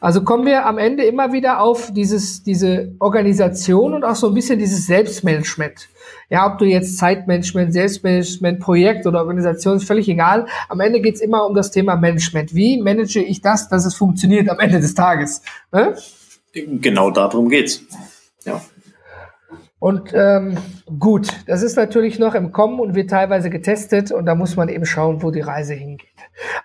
also 0.00 0.24
kommen 0.24 0.46
wir 0.46 0.64
am 0.64 0.78
Ende 0.78 1.04
immer 1.04 1.32
wieder 1.32 1.60
auf 1.60 1.92
dieses, 1.92 2.42
diese 2.42 2.94
Organisation 2.98 3.92
und 3.92 4.02
auch 4.02 4.16
so 4.16 4.28
ein 4.28 4.34
bisschen 4.34 4.58
dieses 4.58 4.86
Selbstmanagement. 4.86 5.88
Ja, 6.30 6.50
ob 6.50 6.58
du 6.58 6.64
jetzt 6.64 6.96
Zeitmanagement, 6.96 7.72
Selbstmanagement, 7.72 8.60
Projekt 8.60 9.06
oder 9.06 9.20
Organisation, 9.20 9.76
ist 9.76 9.84
völlig 9.84 10.08
egal. 10.08 10.46
Am 10.70 10.80
Ende 10.80 11.00
geht's 11.00 11.20
immer 11.20 11.46
um 11.46 11.54
das 11.54 11.70
Thema 11.70 11.96
Management. 11.96 12.54
Wie 12.54 12.80
manage 12.80 13.20
ich 13.20 13.42
das, 13.42 13.68
dass 13.68 13.84
es 13.84 13.94
funktioniert 13.94 14.48
am 14.48 14.58
Ende 14.58 14.80
des 14.80 14.94
Tages? 14.94 15.42
Ne? 15.70 15.94
Genau 16.54 17.10
darum 17.10 17.50
geht's. 17.50 17.82
Ja. 18.46 18.62
Und 19.80 20.12
ähm, 20.12 20.58
gut, 20.98 21.28
das 21.46 21.62
ist 21.62 21.74
natürlich 21.74 22.18
noch 22.18 22.34
im 22.34 22.52
Kommen 22.52 22.80
und 22.80 22.94
wird 22.94 23.08
teilweise 23.08 23.48
getestet 23.48 24.12
und 24.12 24.26
da 24.26 24.34
muss 24.34 24.54
man 24.54 24.68
eben 24.68 24.84
schauen, 24.84 25.22
wo 25.22 25.30
die 25.30 25.40
Reise 25.40 25.72
hingeht. 25.72 26.06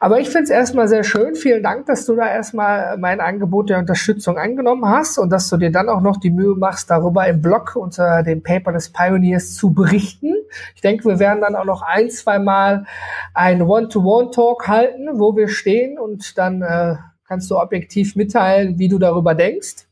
Aber 0.02 0.20
ich 0.20 0.30
finde 0.30 0.44
es 0.44 0.50
erstmal 0.50 0.90
sehr 0.90 1.06
schön. 1.06 1.34
Vielen 1.36 1.64
Dank, 1.64 1.86
dass 1.86 2.06
du 2.06 2.16
da 2.18 2.28
erstmal 2.28 2.98
mein 2.98 3.22
Angebot 3.22 3.70
der 3.70 3.80
Unterstützung 3.80 4.38
angenommen 4.38 4.86
hast 4.86 5.18
und 5.18 5.30
dass 5.30 5.50
du 5.50 5.56
dir 5.56 5.72
dann 5.72 5.88
auch 5.88 6.02
noch 6.02 6.18
die 6.18 6.30
Mühe 6.30 6.56
machst, 6.58 6.92
darüber 6.92 7.26
im 7.26 7.42
Blog 7.42 7.78
unter 7.78 8.22
dem 8.22 8.44
Paper 8.44 8.74
des 8.74 8.92
Pioneers 8.92 9.56
zu 9.56 9.74
berichten. 9.74 10.34
Ich 10.76 10.82
denke, 10.82 11.06
wir 11.06 11.18
werden 11.18 11.40
dann 11.40 11.56
auch 11.56 11.66
noch 11.66 11.84
ein, 11.84 12.10
zwei 12.10 12.38
Mal 12.38 12.86
ein 13.34 13.62
One-to-One-Talk 13.62 14.68
halten, 14.68 15.08
wo 15.14 15.38
wir 15.38 15.48
stehen 15.48 15.98
und 15.98 16.38
dann 16.38 16.62
äh, 16.62 16.96
kannst 17.26 17.50
du 17.50 17.58
objektiv 17.58 18.18
mitteilen, 18.18 18.78
wie 18.78 18.90
du 18.90 19.00
darüber 19.00 19.36
denkst 19.36 19.88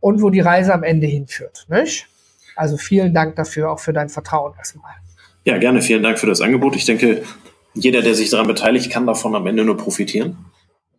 und 0.00 0.20
wo 0.20 0.28
die 0.28 0.40
Reise 0.40 0.74
am 0.74 0.82
Ende 0.82 1.06
hinführt. 1.06 1.66
Nicht? 1.70 2.08
Also 2.58 2.76
vielen 2.76 3.14
Dank 3.14 3.36
dafür, 3.36 3.70
auch 3.70 3.78
für 3.78 3.92
dein 3.92 4.08
Vertrauen 4.08 4.52
erstmal. 4.58 4.92
Ja, 5.44 5.58
gerne. 5.58 5.80
Vielen 5.80 6.02
Dank 6.02 6.18
für 6.18 6.26
das 6.26 6.40
Angebot. 6.40 6.74
Ich 6.74 6.84
denke, 6.84 7.22
jeder, 7.74 8.02
der 8.02 8.14
sich 8.14 8.30
daran 8.30 8.48
beteiligt, 8.48 8.90
kann 8.90 9.06
davon 9.06 9.34
am 9.36 9.46
Ende 9.46 9.64
nur 9.64 9.76
profitieren. 9.76 10.36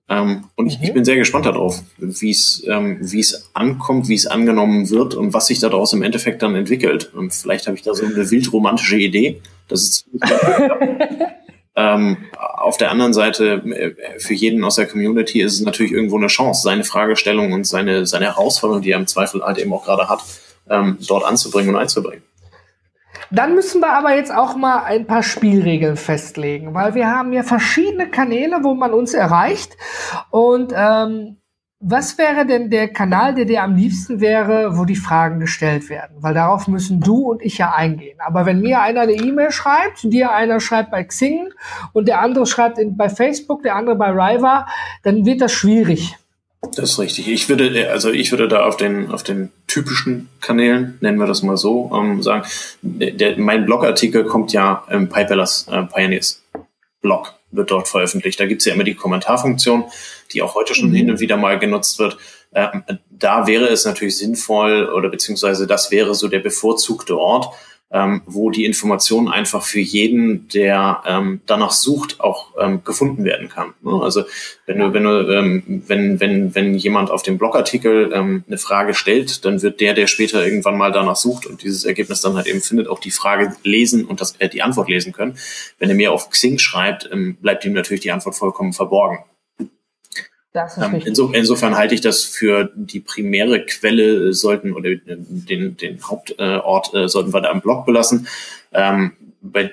Ähm, 0.07 0.45
und 0.55 0.65
mhm. 0.65 0.71
ich, 0.71 0.81
ich, 0.81 0.89
mhm. 0.89 0.93
bin 0.95 1.05
sehr 1.05 1.17
gespannt 1.17 1.45
darauf, 1.45 1.81
wie 1.97 2.31
es 2.31 2.63
ähm, 2.67 2.97
wie 3.01 3.19
es 3.19 3.51
ankommt, 3.53 4.07
wie 4.07 4.15
es 4.15 4.25
angenommen 4.25 4.89
wird 4.89 5.15
und 5.15 5.33
was 5.33 5.47
sich 5.47 5.59
daraus 5.59 5.93
im 5.93 6.01
Endeffekt 6.01 6.41
dann 6.41 6.55
entwickelt. 6.55 7.13
Und 7.13 7.33
vielleicht 7.33 7.67
habe 7.67 7.77
ich 7.77 7.83
da 7.83 7.93
so 7.93 8.05
eine 8.05 8.31
wildromantische 8.31 8.97
Idee. 8.97 9.41
Das 9.67 9.81
ist 9.81 10.05
ähm, 11.75 12.17
auf 12.37 12.77
der 12.77 12.89
anderen 12.89 13.13
Seite, 13.13 13.61
äh, 13.65 14.19
für 14.19 14.33
jeden 14.33 14.63
aus 14.63 14.75
der 14.75 14.87
Community 14.87 15.41
ist 15.41 15.55
es 15.55 15.61
natürlich 15.61 15.91
irgendwo 15.91 16.17
eine 16.17 16.27
Chance, 16.27 16.63
seine 16.63 16.85
Fragestellung 16.85 17.51
und 17.51 17.67
seine, 17.67 18.05
seine 18.05 18.25
Herausforderung, 18.25 18.81
die 18.81 18.91
er 18.91 18.99
im 18.99 19.07
Zweifel 19.07 19.43
halt 19.43 19.57
eben 19.59 19.73
auch 19.73 19.83
gerade 19.83 20.09
hat, 20.09 20.21
ähm, 20.69 20.97
dort 21.07 21.25
anzubringen 21.25 21.75
und 21.75 21.81
einzubringen. 21.81 22.23
Dann 23.31 23.53
müssen 23.53 23.81
wir 23.81 23.93
aber 23.93 24.15
jetzt 24.15 24.33
auch 24.33 24.55
mal 24.55 24.83
ein 24.83 25.05
paar 25.05 25.21
Spielregeln 25.21 25.97
festlegen, 25.97 26.73
weil 26.73 26.95
wir 26.95 27.07
haben 27.07 27.31
ja 27.31 27.43
verschiedene 27.43 28.09
Kanäle, 28.09 28.63
wo 28.63 28.73
man 28.73 28.91
uns 28.91 29.13
erreicht. 29.13 29.77
Und 30.31 30.73
ähm, 30.75 31.37
was 31.81 32.17
wäre 32.17 32.45
denn 32.45 32.69
der 32.69 32.89
Kanal, 32.89 33.35
der 33.35 33.45
dir 33.45 33.63
am 33.63 33.75
liebsten 33.75 34.19
wäre, 34.19 34.77
wo 34.77 34.83
die 34.83 34.97
Fragen 34.97 35.39
gestellt 35.39 35.89
werden? 35.89 36.17
Weil 36.19 36.33
darauf 36.33 36.67
müssen 36.67 36.99
du 36.99 37.31
und 37.31 37.41
ich 37.41 37.57
ja 37.57 37.71
eingehen. 37.71 38.17
Aber 38.19 38.45
wenn 38.45 38.59
mir 38.59 38.81
einer 38.81 39.01
eine 39.01 39.13
E-Mail 39.13 39.51
schreibt, 39.51 40.03
dir 40.03 40.31
einer 40.33 40.59
schreibt 40.59 40.91
bei 40.91 41.05
Xing 41.05 41.53
und 41.93 42.09
der 42.09 42.19
andere 42.19 42.45
schreibt 42.45 42.79
in, 42.79 42.97
bei 42.97 43.07
Facebook, 43.07 43.63
der 43.63 43.75
andere 43.75 43.95
bei 43.95 44.09
Riva, 44.09 44.67
dann 45.03 45.25
wird 45.25 45.39
das 45.39 45.53
schwierig. 45.53 46.17
Das 46.61 46.91
ist 46.91 46.99
richtig. 46.99 47.27
Ich 47.29 47.47
würde, 47.47 47.89
also 47.89 48.11
ich 48.11 48.31
würde 48.31 48.47
da 48.47 48.65
auf 48.65 48.75
den, 48.75 49.11
auf 49.11 49.23
den 49.23 49.51
typischen 49.67 50.29
Kanälen, 50.41 50.97
nennen 50.99 51.17
wir 51.17 51.25
das 51.25 51.41
mal 51.41 51.55
so, 51.55 51.89
ähm, 51.93 52.21
sagen, 52.21 52.43
der, 52.81 53.37
mein 53.37 53.65
Blogartikel 53.65 54.25
kommt 54.25 54.51
ja 54.51 54.83
im 54.89 55.07
Pipelers 55.07 55.67
äh, 55.69 55.83
Pioneers 55.83 56.43
Blog, 57.01 57.33
wird 57.51 57.71
dort 57.71 57.87
veröffentlicht. 57.87 58.39
Da 58.39 58.45
gibt's 58.45 58.65
ja 58.65 58.73
immer 58.73 58.83
die 58.83 58.95
Kommentarfunktion, 58.95 59.85
die 60.33 60.41
auch 60.41 60.55
heute 60.55 60.75
schon 60.75 60.89
mhm. 60.89 60.95
hin 60.95 61.11
und 61.11 61.19
wieder 61.21 61.37
mal 61.37 61.57
genutzt 61.59 61.97
wird. 61.97 62.17
Ähm, 62.53 62.83
da 63.09 63.47
wäre 63.47 63.67
es 63.69 63.85
natürlich 63.85 64.17
sinnvoll 64.17 64.89
oder 64.89 65.09
beziehungsweise 65.09 65.65
das 65.65 65.91
wäre 65.91 66.13
so 66.13 66.27
der 66.27 66.39
bevorzugte 66.39 67.17
Ort, 67.17 67.53
ähm, 67.91 68.21
wo 68.25 68.51
die 68.51 68.65
Information 68.65 69.27
einfach 69.27 69.63
für 69.63 69.79
jeden, 69.79 70.47
der 70.49 71.01
ähm, 71.07 71.41
danach 71.47 71.71
sucht, 71.71 72.19
auch 72.19 72.51
ähm, 72.59 72.83
gefunden 72.83 73.23
werden 73.23 73.49
kann. 73.49 73.73
Ne? 73.81 73.99
Also 74.01 74.23
wenn 74.67 74.79
du, 74.79 74.93
wenn 74.93 75.03
du, 75.03 75.33
ähm, 75.33 75.83
wenn, 75.87 76.19
wenn, 76.19 76.53
wenn 76.53 76.75
jemand 76.75 77.09
auf 77.09 77.23
dem 77.23 77.39
Blogartikel 77.39 78.11
ähm, 78.13 78.43
eine 78.47 78.59
Frage 78.59 78.93
stellt, 78.93 79.43
dann 79.43 79.61
wird 79.63 79.79
der, 79.81 79.95
der 79.95 80.05
später 80.05 80.45
irgendwann 80.45 80.77
mal 80.77 80.91
danach 80.91 81.15
sucht 81.15 81.47
und 81.47 81.63
dieses 81.63 81.83
Ergebnis 81.83 82.21
dann 82.21 82.35
halt 82.35 82.47
eben 82.47 82.61
findet, 82.61 82.87
auch 82.87 82.99
die 82.99 83.11
Frage 83.11 83.55
lesen 83.63 84.05
und 84.05 84.21
das, 84.21 84.35
äh, 84.37 84.49
die 84.49 84.61
Antwort 84.61 84.87
lesen 84.87 85.11
können. 85.11 85.37
Wenn 85.79 85.89
er 85.89 85.95
mir 85.95 86.11
auf 86.11 86.29
Xing 86.29 86.59
schreibt, 86.59 87.09
ähm, 87.11 87.37
bleibt 87.41 87.65
ihm 87.65 87.73
natürlich 87.73 88.01
die 88.01 88.11
Antwort 88.11 88.35
vollkommen 88.35 88.73
verborgen. 88.73 89.19
Inso, 91.05 91.31
insofern 91.31 91.77
halte 91.77 91.93
ich 91.93 92.01
das 92.01 92.23
für 92.23 92.71
die 92.75 92.99
primäre 92.99 93.65
Quelle 93.65 94.33
sollten 94.33 94.73
oder 94.73 94.95
den, 94.95 95.77
den 95.77 95.99
Hauptort 96.01 96.93
äh, 96.93 97.07
sollten 97.07 97.33
wir 97.33 97.41
da 97.41 97.51
im 97.51 97.61
Blog 97.61 97.85
belassen. 97.85 98.27
Ähm, 98.73 99.13
bei, 99.41 99.71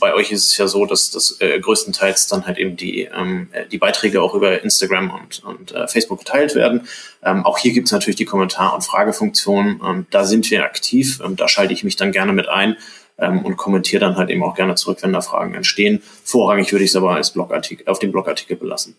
bei 0.00 0.14
euch 0.14 0.32
ist 0.32 0.50
es 0.50 0.56
ja 0.56 0.66
so, 0.66 0.86
dass 0.86 1.10
das 1.10 1.36
äh, 1.40 1.60
größtenteils 1.60 2.26
dann 2.26 2.46
halt 2.46 2.58
eben 2.58 2.76
die, 2.76 3.02
ähm, 3.02 3.48
die 3.70 3.78
Beiträge 3.78 4.20
auch 4.20 4.34
über 4.34 4.62
Instagram 4.62 5.10
und, 5.10 5.44
und 5.44 5.72
äh, 5.72 5.86
Facebook 5.86 6.20
geteilt 6.20 6.54
werden. 6.54 6.88
Ähm, 7.22 7.44
auch 7.44 7.58
hier 7.58 7.72
gibt 7.72 7.86
es 7.86 7.92
natürlich 7.92 8.16
die 8.16 8.24
Kommentar- 8.24 8.74
und 8.74 8.82
Fragefunktion. 8.82 9.80
Ähm, 9.84 10.06
da 10.10 10.24
sind 10.24 10.50
wir 10.50 10.64
aktiv. 10.64 11.20
Ähm, 11.24 11.36
da 11.36 11.48
schalte 11.48 11.72
ich 11.72 11.84
mich 11.84 11.96
dann 11.96 12.10
gerne 12.10 12.32
mit 12.32 12.48
ein 12.48 12.76
ähm, 13.18 13.44
und 13.44 13.56
kommentiere 13.56 14.00
dann 14.00 14.16
halt 14.16 14.30
eben 14.30 14.42
auch 14.42 14.56
gerne 14.56 14.74
zurück, 14.74 14.98
wenn 15.02 15.12
da 15.12 15.20
Fragen 15.20 15.54
entstehen. 15.54 16.02
Vorrangig 16.24 16.72
würde 16.72 16.84
ich 16.84 16.90
es 16.90 16.96
aber 16.96 17.14
als 17.14 17.30
Blogartikel, 17.30 17.86
auf 17.88 18.00
dem 18.00 18.10
Blogartikel 18.10 18.56
belassen. 18.56 18.96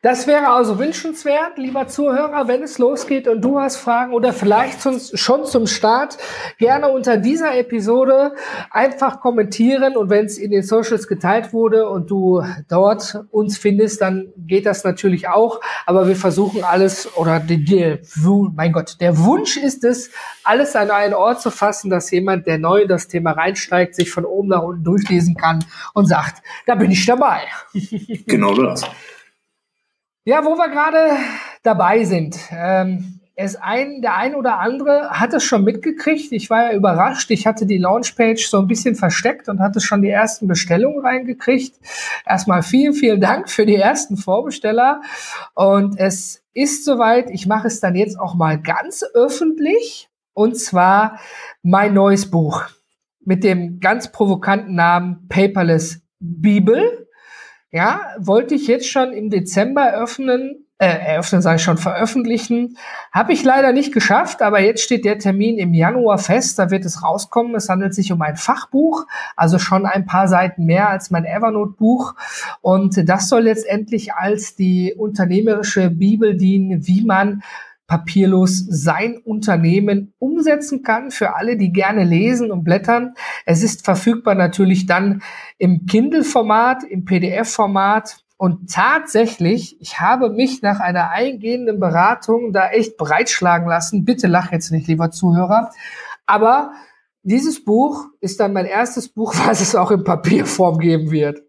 Das 0.00 0.28
wäre 0.28 0.48
also 0.48 0.78
wünschenswert, 0.78 1.58
lieber 1.58 1.88
Zuhörer, 1.88 2.46
wenn 2.46 2.62
es 2.62 2.78
losgeht 2.78 3.26
und 3.26 3.40
du 3.40 3.58
hast 3.58 3.78
Fragen 3.78 4.12
oder 4.12 4.32
vielleicht 4.32 4.78
schon 5.18 5.44
zum 5.44 5.66
Start, 5.66 6.18
gerne 6.58 6.88
unter 6.88 7.16
dieser 7.16 7.56
Episode 7.56 8.32
einfach 8.70 9.20
kommentieren 9.20 9.96
und 9.96 10.08
wenn 10.08 10.26
es 10.26 10.38
in 10.38 10.52
den 10.52 10.62
Socials 10.62 11.08
geteilt 11.08 11.52
wurde 11.52 11.88
und 11.88 12.10
du 12.12 12.44
dort 12.68 13.24
uns 13.32 13.58
findest, 13.58 14.00
dann 14.00 14.32
geht 14.36 14.66
das 14.66 14.84
natürlich 14.84 15.28
auch, 15.28 15.60
aber 15.84 16.06
wir 16.06 16.16
versuchen 16.16 16.62
alles 16.62 17.16
oder 17.16 17.40
die, 17.40 17.98
mein 18.54 18.72
Gott, 18.72 19.00
der 19.00 19.18
Wunsch 19.18 19.56
ist 19.56 19.82
es, 19.82 20.10
alles 20.44 20.76
an 20.76 20.92
einen 20.92 21.14
Ort 21.14 21.42
zu 21.42 21.50
fassen, 21.50 21.90
dass 21.90 22.12
jemand, 22.12 22.46
der 22.46 22.58
neu 22.58 22.82
in 22.82 22.88
das 22.88 23.08
Thema 23.08 23.32
reinsteigt, 23.32 23.96
sich 23.96 24.12
von 24.12 24.24
oben 24.24 24.48
nach 24.48 24.62
unten 24.62 24.84
durchlesen 24.84 25.34
kann 25.34 25.64
und 25.92 26.06
sagt, 26.06 26.40
da 26.66 26.76
bin 26.76 26.92
ich 26.92 27.04
dabei. 27.04 27.40
Genau 28.26 28.54
das. 28.54 28.84
Ja, 30.28 30.44
wo 30.44 30.58
wir 30.58 30.68
gerade 30.68 31.16
dabei 31.62 32.04
sind. 32.04 32.38
Ähm, 32.50 33.18
es 33.34 33.56
ein, 33.56 34.02
der 34.02 34.14
ein 34.16 34.34
oder 34.34 34.58
andere 34.58 35.08
hat 35.08 35.32
es 35.32 35.42
schon 35.42 35.64
mitgekriegt. 35.64 36.32
Ich 36.32 36.50
war 36.50 36.64
ja 36.64 36.76
überrascht. 36.76 37.30
Ich 37.30 37.46
hatte 37.46 37.64
die 37.64 37.78
Launchpage 37.78 38.46
so 38.46 38.58
ein 38.58 38.66
bisschen 38.66 38.94
versteckt 38.94 39.48
und 39.48 39.58
hatte 39.58 39.80
schon 39.80 40.02
die 40.02 40.10
ersten 40.10 40.46
Bestellungen 40.46 41.00
reingekriegt. 41.00 41.76
Erstmal 42.26 42.62
vielen, 42.62 42.92
vielen 42.92 43.22
Dank 43.22 43.48
für 43.48 43.64
die 43.64 43.76
ersten 43.76 44.18
Vorbesteller. 44.18 45.00
Und 45.54 45.98
es 45.98 46.44
ist 46.52 46.84
soweit. 46.84 47.30
Ich 47.30 47.46
mache 47.46 47.68
es 47.68 47.80
dann 47.80 47.94
jetzt 47.94 48.20
auch 48.20 48.34
mal 48.34 48.60
ganz 48.60 49.02
öffentlich. 49.14 50.10
Und 50.34 50.58
zwar 50.58 51.20
mein 51.62 51.94
neues 51.94 52.30
Buch 52.30 52.64
mit 53.24 53.44
dem 53.44 53.80
ganz 53.80 54.12
provokanten 54.12 54.74
Namen 54.74 55.26
Paperless 55.30 56.02
Bibel. 56.20 57.07
Ja, 57.70 58.00
wollte 58.18 58.54
ich 58.54 58.66
jetzt 58.66 58.88
schon 58.88 59.12
im 59.12 59.28
Dezember 59.28 59.92
öffnen, 59.92 60.64
äh, 60.78 60.86
eröffnen, 60.86 61.42
sage 61.42 61.56
ich 61.56 61.62
schon, 61.62 61.76
veröffentlichen. 61.76 62.78
Habe 63.12 63.34
ich 63.34 63.44
leider 63.44 63.72
nicht 63.72 63.92
geschafft, 63.92 64.40
aber 64.40 64.60
jetzt 64.60 64.82
steht 64.82 65.04
der 65.04 65.18
Termin 65.18 65.58
im 65.58 65.74
Januar 65.74 66.16
fest, 66.16 66.58
da 66.58 66.70
wird 66.70 66.86
es 66.86 67.02
rauskommen. 67.02 67.54
Es 67.56 67.68
handelt 67.68 67.94
sich 67.94 68.10
um 68.10 68.22
ein 68.22 68.36
Fachbuch, 68.36 69.04
also 69.36 69.58
schon 69.58 69.84
ein 69.84 70.06
paar 70.06 70.28
Seiten 70.28 70.64
mehr 70.64 70.88
als 70.88 71.10
mein 71.10 71.26
Evernote-Buch. 71.26 72.14
Und 72.62 73.06
das 73.06 73.28
soll 73.28 73.42
letztendlich 73.42 74.14
als 74.14 74.56
die 74.56 74.94
unternehmerische 74.96 75.90
Bibel 75.90 76.38
dienen, 76.38 76.86
wie 76.86 77.04
man 77.04 77.42
papierlos 77.88 78.66
sein 78.68 79.16
Unternehmen 79.16 80.12
umsetzen 80.18 80.82
kann 80.82 81.10
für 81.10 81.34
alle, 81.34 81.56
die 81.56 81.72
gerne 81.72 82.04
lesen 82.04 82.52
und 82.52 82.62
blättern. 82.62 83.14
Es 83.46 83.64
ist 83.64 83.84
verfügbar 83.84 84.34
natürlich 84.34 84.86
dann 84.86 85.22
im 85.56 85.86
Kindle-Format, 85.86 86.84
im 86.84 87.06
PDF-Format. 87.06 88.24
Und 88.36 88.70
tatsächlich, 88.70 89.80
ich 89.80 89.98
habe 89.98 90.30
mich 90.30 90.62
nach 90.62 90.80
einer 90.80 91.10
eingehenden 91.10 91.80
Beratung 91.80 92.52
da 92.52 92.68
echt 92.68 92.98
breitschlagen 92.98 93.66
lassen. 93.66 94.04
Bitte 94.04 94.28
lach 94.28 94.52
jetzt 94.52 94.70
nicht, 94.70 94.86
lieber 94.86 95.10
Zuhörer. 95.10 95.70
Aber 96.26 96.72
dieses 97.22 97.64
Buch 97.64 98.04
ist 98.20 98.38
dann 98.38 98.52
mein 98.52 98.66
erstes 98.66 99.08
Buch, 99.08 99.34
was 99.46 99.62
es 99.62 99.74
auch 99.74 99.90
in 99.90 100.04
Papierform 100.04 100.78
geben 100.78 101.10
wird. 101.10 101.47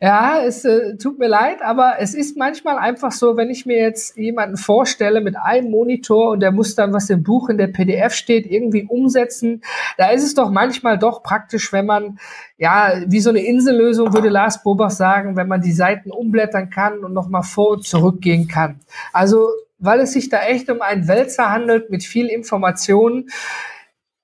Ja, 0.00 0.40
es 0.44 0.64
äh, 0.64 0.96
tut 0.96 1.18
mir 1.18 1.26
leid, 1.26 1.60
aber 1.60 1.96
es 1.98 2.14
ist 2.14 2.36
manchmal 2.36 2.78
einfach 2.78 3.10
so, 3.10 3.36
wenn 3.36 3.50
ich 3.50 3.66
mir 3.66 3.78
jetzt 3.78 4.16
jemanden 4.16 4.56
vorstelle 4.56 5.20
mit 5.20 5.36
einem 5.36 5.72
Monitor 5.72 6.30
und 6.30 6.40
der 6.40 6.52
muss 6.52 6.76
dann, 6.76 6.92
was 6.92 7.10
im 7.10 7.24
Buch 7.24 7.48
in 7.48 7.58
der 7.58 7.66
PDF 7.66 8.14
steht, 8.14 8.46
irgendwie 8.46 8.84
umsetzen, 8.84 9.62
da 9.96 10.10
ist 10.10 10.22
es 10.22 10.34
doch 10.34 10.52
manchmal 10.52 10.98
doch 10.98 11.24
praktisch, 11.24 11.72
wenn 11.72 11.86
man, 11.86 12.20
ja, 12.58 12.92
wie 13.06 13.18
so 13.18 13.30
eine 13.30 13.40
Insellösung, 13.40 14.12
würde 14.12 14.28
Lars 14.28 14.62
Bobach 14.62 14.90
sagen, 14.90 15.34
wenn 15.36 15.48
man 15.48 15.62
die 15.62 15.72
Seiten 15.72 16.12
umblättern 16.12 16.70
kann 16.70 17.00
und 17.00 17.12
nochmal 17.12 17.42
vor 17.42 17.70
und 17.70 17.84
zurück 17.84 18.20
gehen 18.20 18.46
kann. 18.46 18.78
Also, 19.12 19.48
weil 19.80 19.98
es 20.00 20.12
sich 20.12 20.28
da 20.28 20.42
echt 20.42 20.70
um 20.70 20.80
einen 20.80 21.08
Wälzer 21.08 21.50
handelt 21.50 21.90
mit 21.90 22.04
viel 22.04 22.26
Informationen, 22.26 23.30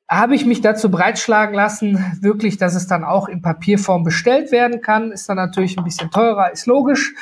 habe 0.09 0.35
ich 0.35 0.45
mich 0.45 0.61
dazu 0.61 0.91
breitschlagen 0.91 1.55
lassen, 1.55 2.19
wirklich, 2.21 2.59
dass 2.59 2.75
es 2.75 2.87
dann 2.87 3.05
auch 3.05 3.27
in 3.27 3.41
Papierform 3.41 4.05
bestellt 4.05 4.53
werden 4.53 4.83
kann. 4.83 5.13
Ist 5.13 5.31
dann 5.31 5.37
natürlich 5.37 5.79
ein 5.79 5.85
bisschen 5.85 6.11
teurer, 6.11 6.53
ist 6.53 6.67
logisch. 6.67 7.15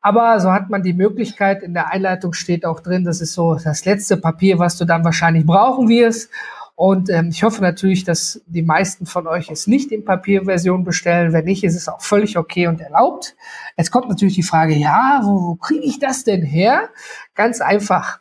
Aber 0.00 0.40
so 0.40 0.50
hat 0.52 0.68
man 0.68 0.82
die 0.82 0.94
Möglichkeit, 0.94 1.62
in 1.62 1.74
der 1.74 1.92
Einleitung 1.92 2.32
steht 2.32 2.66
auch 2.66 2.80
drin, 2.80 3.04
das 3.04 3.20
ist 3.20 3.34
so 3.34 3.54
das 3.54 3.84
letzte 3.84 4.16
Papier, 4.16 4.58
was 4.58 4.76
du 4.76 4.84
dann 4.84 5.04
wahrscheinlich 5.04 5.46
brauchen 5.46 5.88
wirst. 5.88 6.28
Und 6.76 7.08
ähm, 7.08 7.28
ich 7.30 7.44
hoffe 7.44 7.62
natürlich, 7.62 8.02
dass 8.02 8.42
die 8.46 8.62
meisten 8.62 9.06
von 9.06 9.28
euch 9.28 9.48
es 9.48 9.68
nicht 9.68 9.92
in 9.92 10.04
Papierversion 10.04 10.82
bestellen. 10.82 11.32
Wenn 11.32 11.44
nicht, 11.44 11.62
ist 11.62 11.76
es 11.76 11.88
auch 11.88 12.00
völlig 12.00 12.36
okay 12.36 12.66
und 12.66 12.80
erlaubt. 12.80 13.36
Jetzt 13.76 13.92
kommt 13.92 14.08
natürlich 14.08 14.34
die 14.34 14.42
Frage, 14.42 14.74
ja, 14.74 15.20
wo, 15.22 15.40
wo 15.46 15.54
kriege 15.54 15.84
ich 15.84 16.00
das 16.00 16.24
denn 16.24 16.42
her? 16.42 16.88
Ganz 17.36 17.60
einfach. 17.60 18.18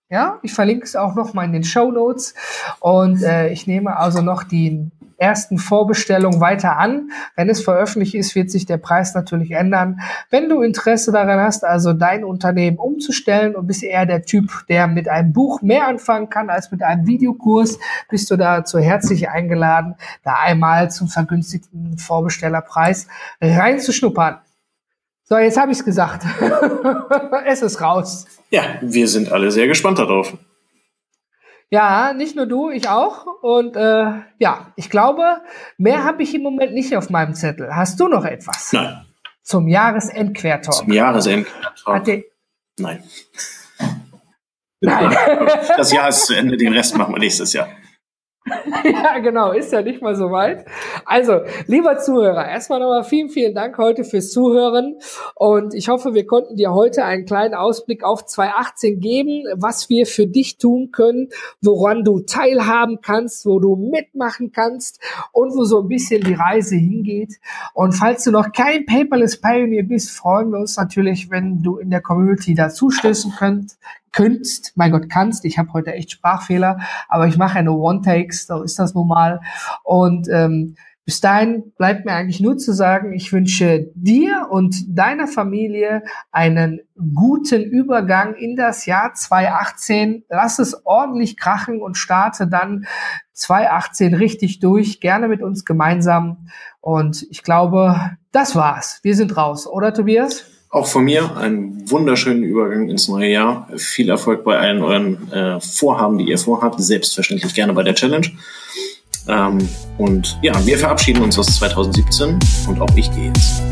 Ja, 0.09 0.37
ich 0.43 0.53
verlinke 0.53 0.85
es 0.85 0.95
auch 0.95 1.15
noch 1.15 1.33
mal 1.33 1.45
in 1.45 1.53
den 1.53 1.63
Show 1.63 1.91
Notes 1.91 2.35
und 2.79 3.23
äh, 3.23 3.49
ich 3.49 3.65
nehme 3.65 3.97
also 3.97 4.21
noch 4.21 4.43
die 4.43 4.91
ersten 5.17 5.57
Vorbestellungen 5.57 6.41
weiter 6.41 6.77
an. 6.77 7.09
Wenn 7.35 7.49
es 7.49 7.63
veröffentlicht 7.63 8.15
ist, 8.15 8.35
wird 8.35 8.51
sich 8.51 8.65
der 8.65 8.77
Preis 8.77 9.15
natürlich 9.15 9.51
ändern. 9.51 10.01
Wenn 10.29 10.49
du 10.49 10.61
Interesse 10.61 11.11
daran 11.11 11.39
hast, 11.39 11.63
also 11.63 11.93
dein 11.93 12.23
Unternehmen 12.23 12.77
umzustellen 12.77 13.55
und 13.55 13.67
bist 13.67 13.83
eher 13.83 14.05
der 14.05 14.23
Typ, 14.23 14.65
der 14.69 14.87
mit 14.87 15.07
einem 15.07 15.33
Buch 15.33 15.61
mehr 15.61 15.87
anfangen 15.87 16.29
kann 16.29 16.49
als 16.49 16.71
mit 16.71 16.83
einem 16.83 17.07
Videokurs, 17.07 17.79
bist 18.09 18.29
du 18.29 18.35
dazu 18.35 18.79
herzlich 18.79 19.29
eingeladen, 19.29 19.95
da 20.23 20.35
einmal 20.41 20.91
zum 20.91 21.07
vergünstigten 21.07 21.97
Vorbestellerpreis 21.97 23.07
reinzuschnuppern. 23.41 24.39
So, 25.27 25.37
jetzt 25.39 25.57
habe 25.57 25.71
ich 25.71 25.79
es 25.79 25.85
gesagt. 25.85 26.23
es 27.45 27.63
ist 27.63 27.81
raus. 27.81 28.25
Ja, 28.51 28.77
wir 28.81 29.07
sind 29.07 29.31
alle 29.31 29.49
sehr 29.49 29.67
gespannt 29.67 29.97
darauf. 29.97 30.37
Ja, 31.71 32.13
nicht 32.13 32.35
nur 32.35 32.45
du, 32.45 32.69
ich 32.69 32.87
auch. 32.87 33.25
Und 33.41 33.75
äh, 33.75 34.05
ja, 34.37 34.71
ich 34.75 34.91
glaube, 34.91 35.41
mehr 35.77 36.03
habe 36.03 36.21
ich 36.21 36.35
im 36.35 36.43
Moment 36.43 36.73
nicht 36.73 36.95
auf 36.95 37.09
meinem 37.09 37.33
Zettel. 37.33 37.75
Hast 37.75 37.99
du 37.99 38.07
noch 38.07 38.23
etwas? 38.23 38.71
Nein. 38.71 39.03
Zum 39.41 39.67
Jahresendquertalk. 39.67 40.75
Zum 40.75 40.93
Jahresendquertalk. 40.93 42.25
Nein. 42.77 43.03
Nein. 44.79 45.17
Das 45.75 45.91
Jahr 45.91 46.09
ist 46.09 46.27
zu 46.27 46.35
Ende, 46.35 46.55
den 46.55 46.71
Rest 46.71 46.95
machen 46.97 47.15
wir 47.15 47.19
nächstes 47.19 47.53
Jahr. 47.53 47.67
ja, 48.83 49.17
genau, 49.19 49.53
ist 49.53 49.71
ja 49.71 49.81
nicht 49.81 50.03
mal 50.03 50.15
so 50.15 50.29
weit. 50.29 50.65
Also, 51.03 51.41
lieber 51.65 51.97
Zuhörer, 51.97 52.47
erstmal 52.47 52.79
nochmal 52.79 53.03
vielen, 53.03 53.29
vielen 53.29 53.55
Dank 53.55 53.77
heute 53.79 54.03
fürs 54.03 54.31
Zuhören 54.31 54.99
und 55.33 55.73
ich 55.73 55.89
hoffe, 55.89 56.13
wir 56.13 56.27
konnten 56.27 56.55
dir 56.55 56.71
heute 56.71 57.05
einen 57.05 57.25
kleinen 57.25 57.55
Ausblick 57.55 58.03
auf 58.03 58.23
2018 58.23 58.99
geben, 58.99 59.45
was 59.55 59.89
wir 59.89 60.05
für 60.05 60.27
dich 60.27 60.59
tun 60.59 60.91
können, 60.91 61.29
woran 61.61 62.03
du 62.03 62.19
teilhaben 62.19 62.99
kannst, 63.01 63.47
wo 63.47 63.59
du 63.59 63.75
mitmachen 63.75 64.51
kannst 64.51 64.99
und 65.31 65.55
wo 65.55 65.63
so 65.63 65.81
ein 65.81 65.87
bisschen 65.87 66.23
die 66.23 66.35
Reise 66.35 66.75
hingeht. 66.75 67.39
Und 67.73 67.93
falls 67.93 68.25
du 68.25 68.31
noch 68.31 68.51
kein 68.51 68.85
Paperless 68.85 69.41
Pioneer 69.41 69.83
bist, 69.83 70.11
freuen 70.11 70.51
wir 70.51 70.59
uns 70.59 70.77
natürlich, 70.77 71.31
wenn 71.31 71.63
du 71.63 71.77
in 71.77 71.89
der 71.89 72.01
Community 72.01 72.53
dazu 72.53 72.91
stößen 72.91 73.33
könnt, 73.39 73.75
könntest, 74.15 74.73
mein 74.75 74.91
Gott, 74.91 75.09
kannst. 75.09 75.45
Ich 75.45 75.59
habe 75.59 75.73
heute 75.73 75.93
echt 75.93 76.11
Sprachfehler, 76.11 76.79
aber 77.07 77.27
ich 77.27 77.37
mache 77.37 77.57
ja 77.57 77.63
nur 77.63 77.79
One-Takes, 77.79 78.47
so 78.47 78.63
ist 78.63 78.79
das 78.79 78.95
nun 78.95 79.07
mal. 79.07 79.41
Und 79.83 80.27
ähm, 80.29 80.75
bis 81.05 81.21
dahin 81.21 81.71
bleibt 81.77 82.05
mir 82.05 82.13
eigentlich 82.13 82.39
nur 82.39 82.57
zu 82.57 82.73
sagen, 82.73 83.13
ich 83.13 83.31
wünsche 83.31 83.91
dir 83.93 84.47
und 84.49 84.97
deiner 84.97 85.27
Familie 85.27 86.01
einen 86.31 86.79
guten 87.13 87.61
Übergang 87.61 88.33
in 88.33 88.55
das 88.55 88.87
Jahr 88.87 89.13
2018. 89.13 90.23
Lass 90.29 90.57
es 90.57 90.83
ordentlich 90.83 91.37
krachen 91.37 91.79
und 91.79 91.95
starte 91.95 92.47
dann 92.47 92.87
2018 93.33 94.15
richtig 94.15 94.59
durch, 94.59 94.99
gerne 94.99 95.27
mit 95.27 95.43
uns 95.43 95.63
gemeinsam. 95.63 96.47
Und 96.81 97.27
ich 97.29 97.43
glaube, 97.43 98.17
das 98.31 98.55
war's. 98.55 98.99
Wir 99.03 99.15
sind 99.15 99.37
raus, 99.37 99.67
oder 99.67 99.93
Tobias? 99.93 100.54
Auch 100.75 100.87
von 100.87 101.05
mir 101.05 101.37
einen 101.37 101.89
wunderschönen 101.89 102.43
Übergang 102.43 102.89
ins 102.89 103.07
neue 103.07 103.31
Jahr. 103.31 103.69
Viel 103.77 104.09
Erfolg 104.09 104.43
bei 104.43 104.59
allen 104.59 104.83
euren 104.83 105.31
äh, 105.31 105.61
Vorhaben, 105.61 106.17
die 106.17 106.25
ihr 106.25 106.37
vorhabt. 106.37 106.81
Selbstverständlich 106.81 107.53
gerne 107.53 107.71
bei 107.71 107.83
der 107.83 107.95
Challenge. 107.95 108.27
Ähm, 109.29 109.69
und 109.97 110.37
ja, 110.41 110.53
wir 110.65 110.77
verabschieden 110.77 111.23
uns 111.23 111.39
aus 111.39 111.45
2017 111.59 112.37
und 112.67 112.81
auch 112.81 112.93
ich 112.97 113.09
gehe 113.11 113.27
jetzt. 113.27 113.64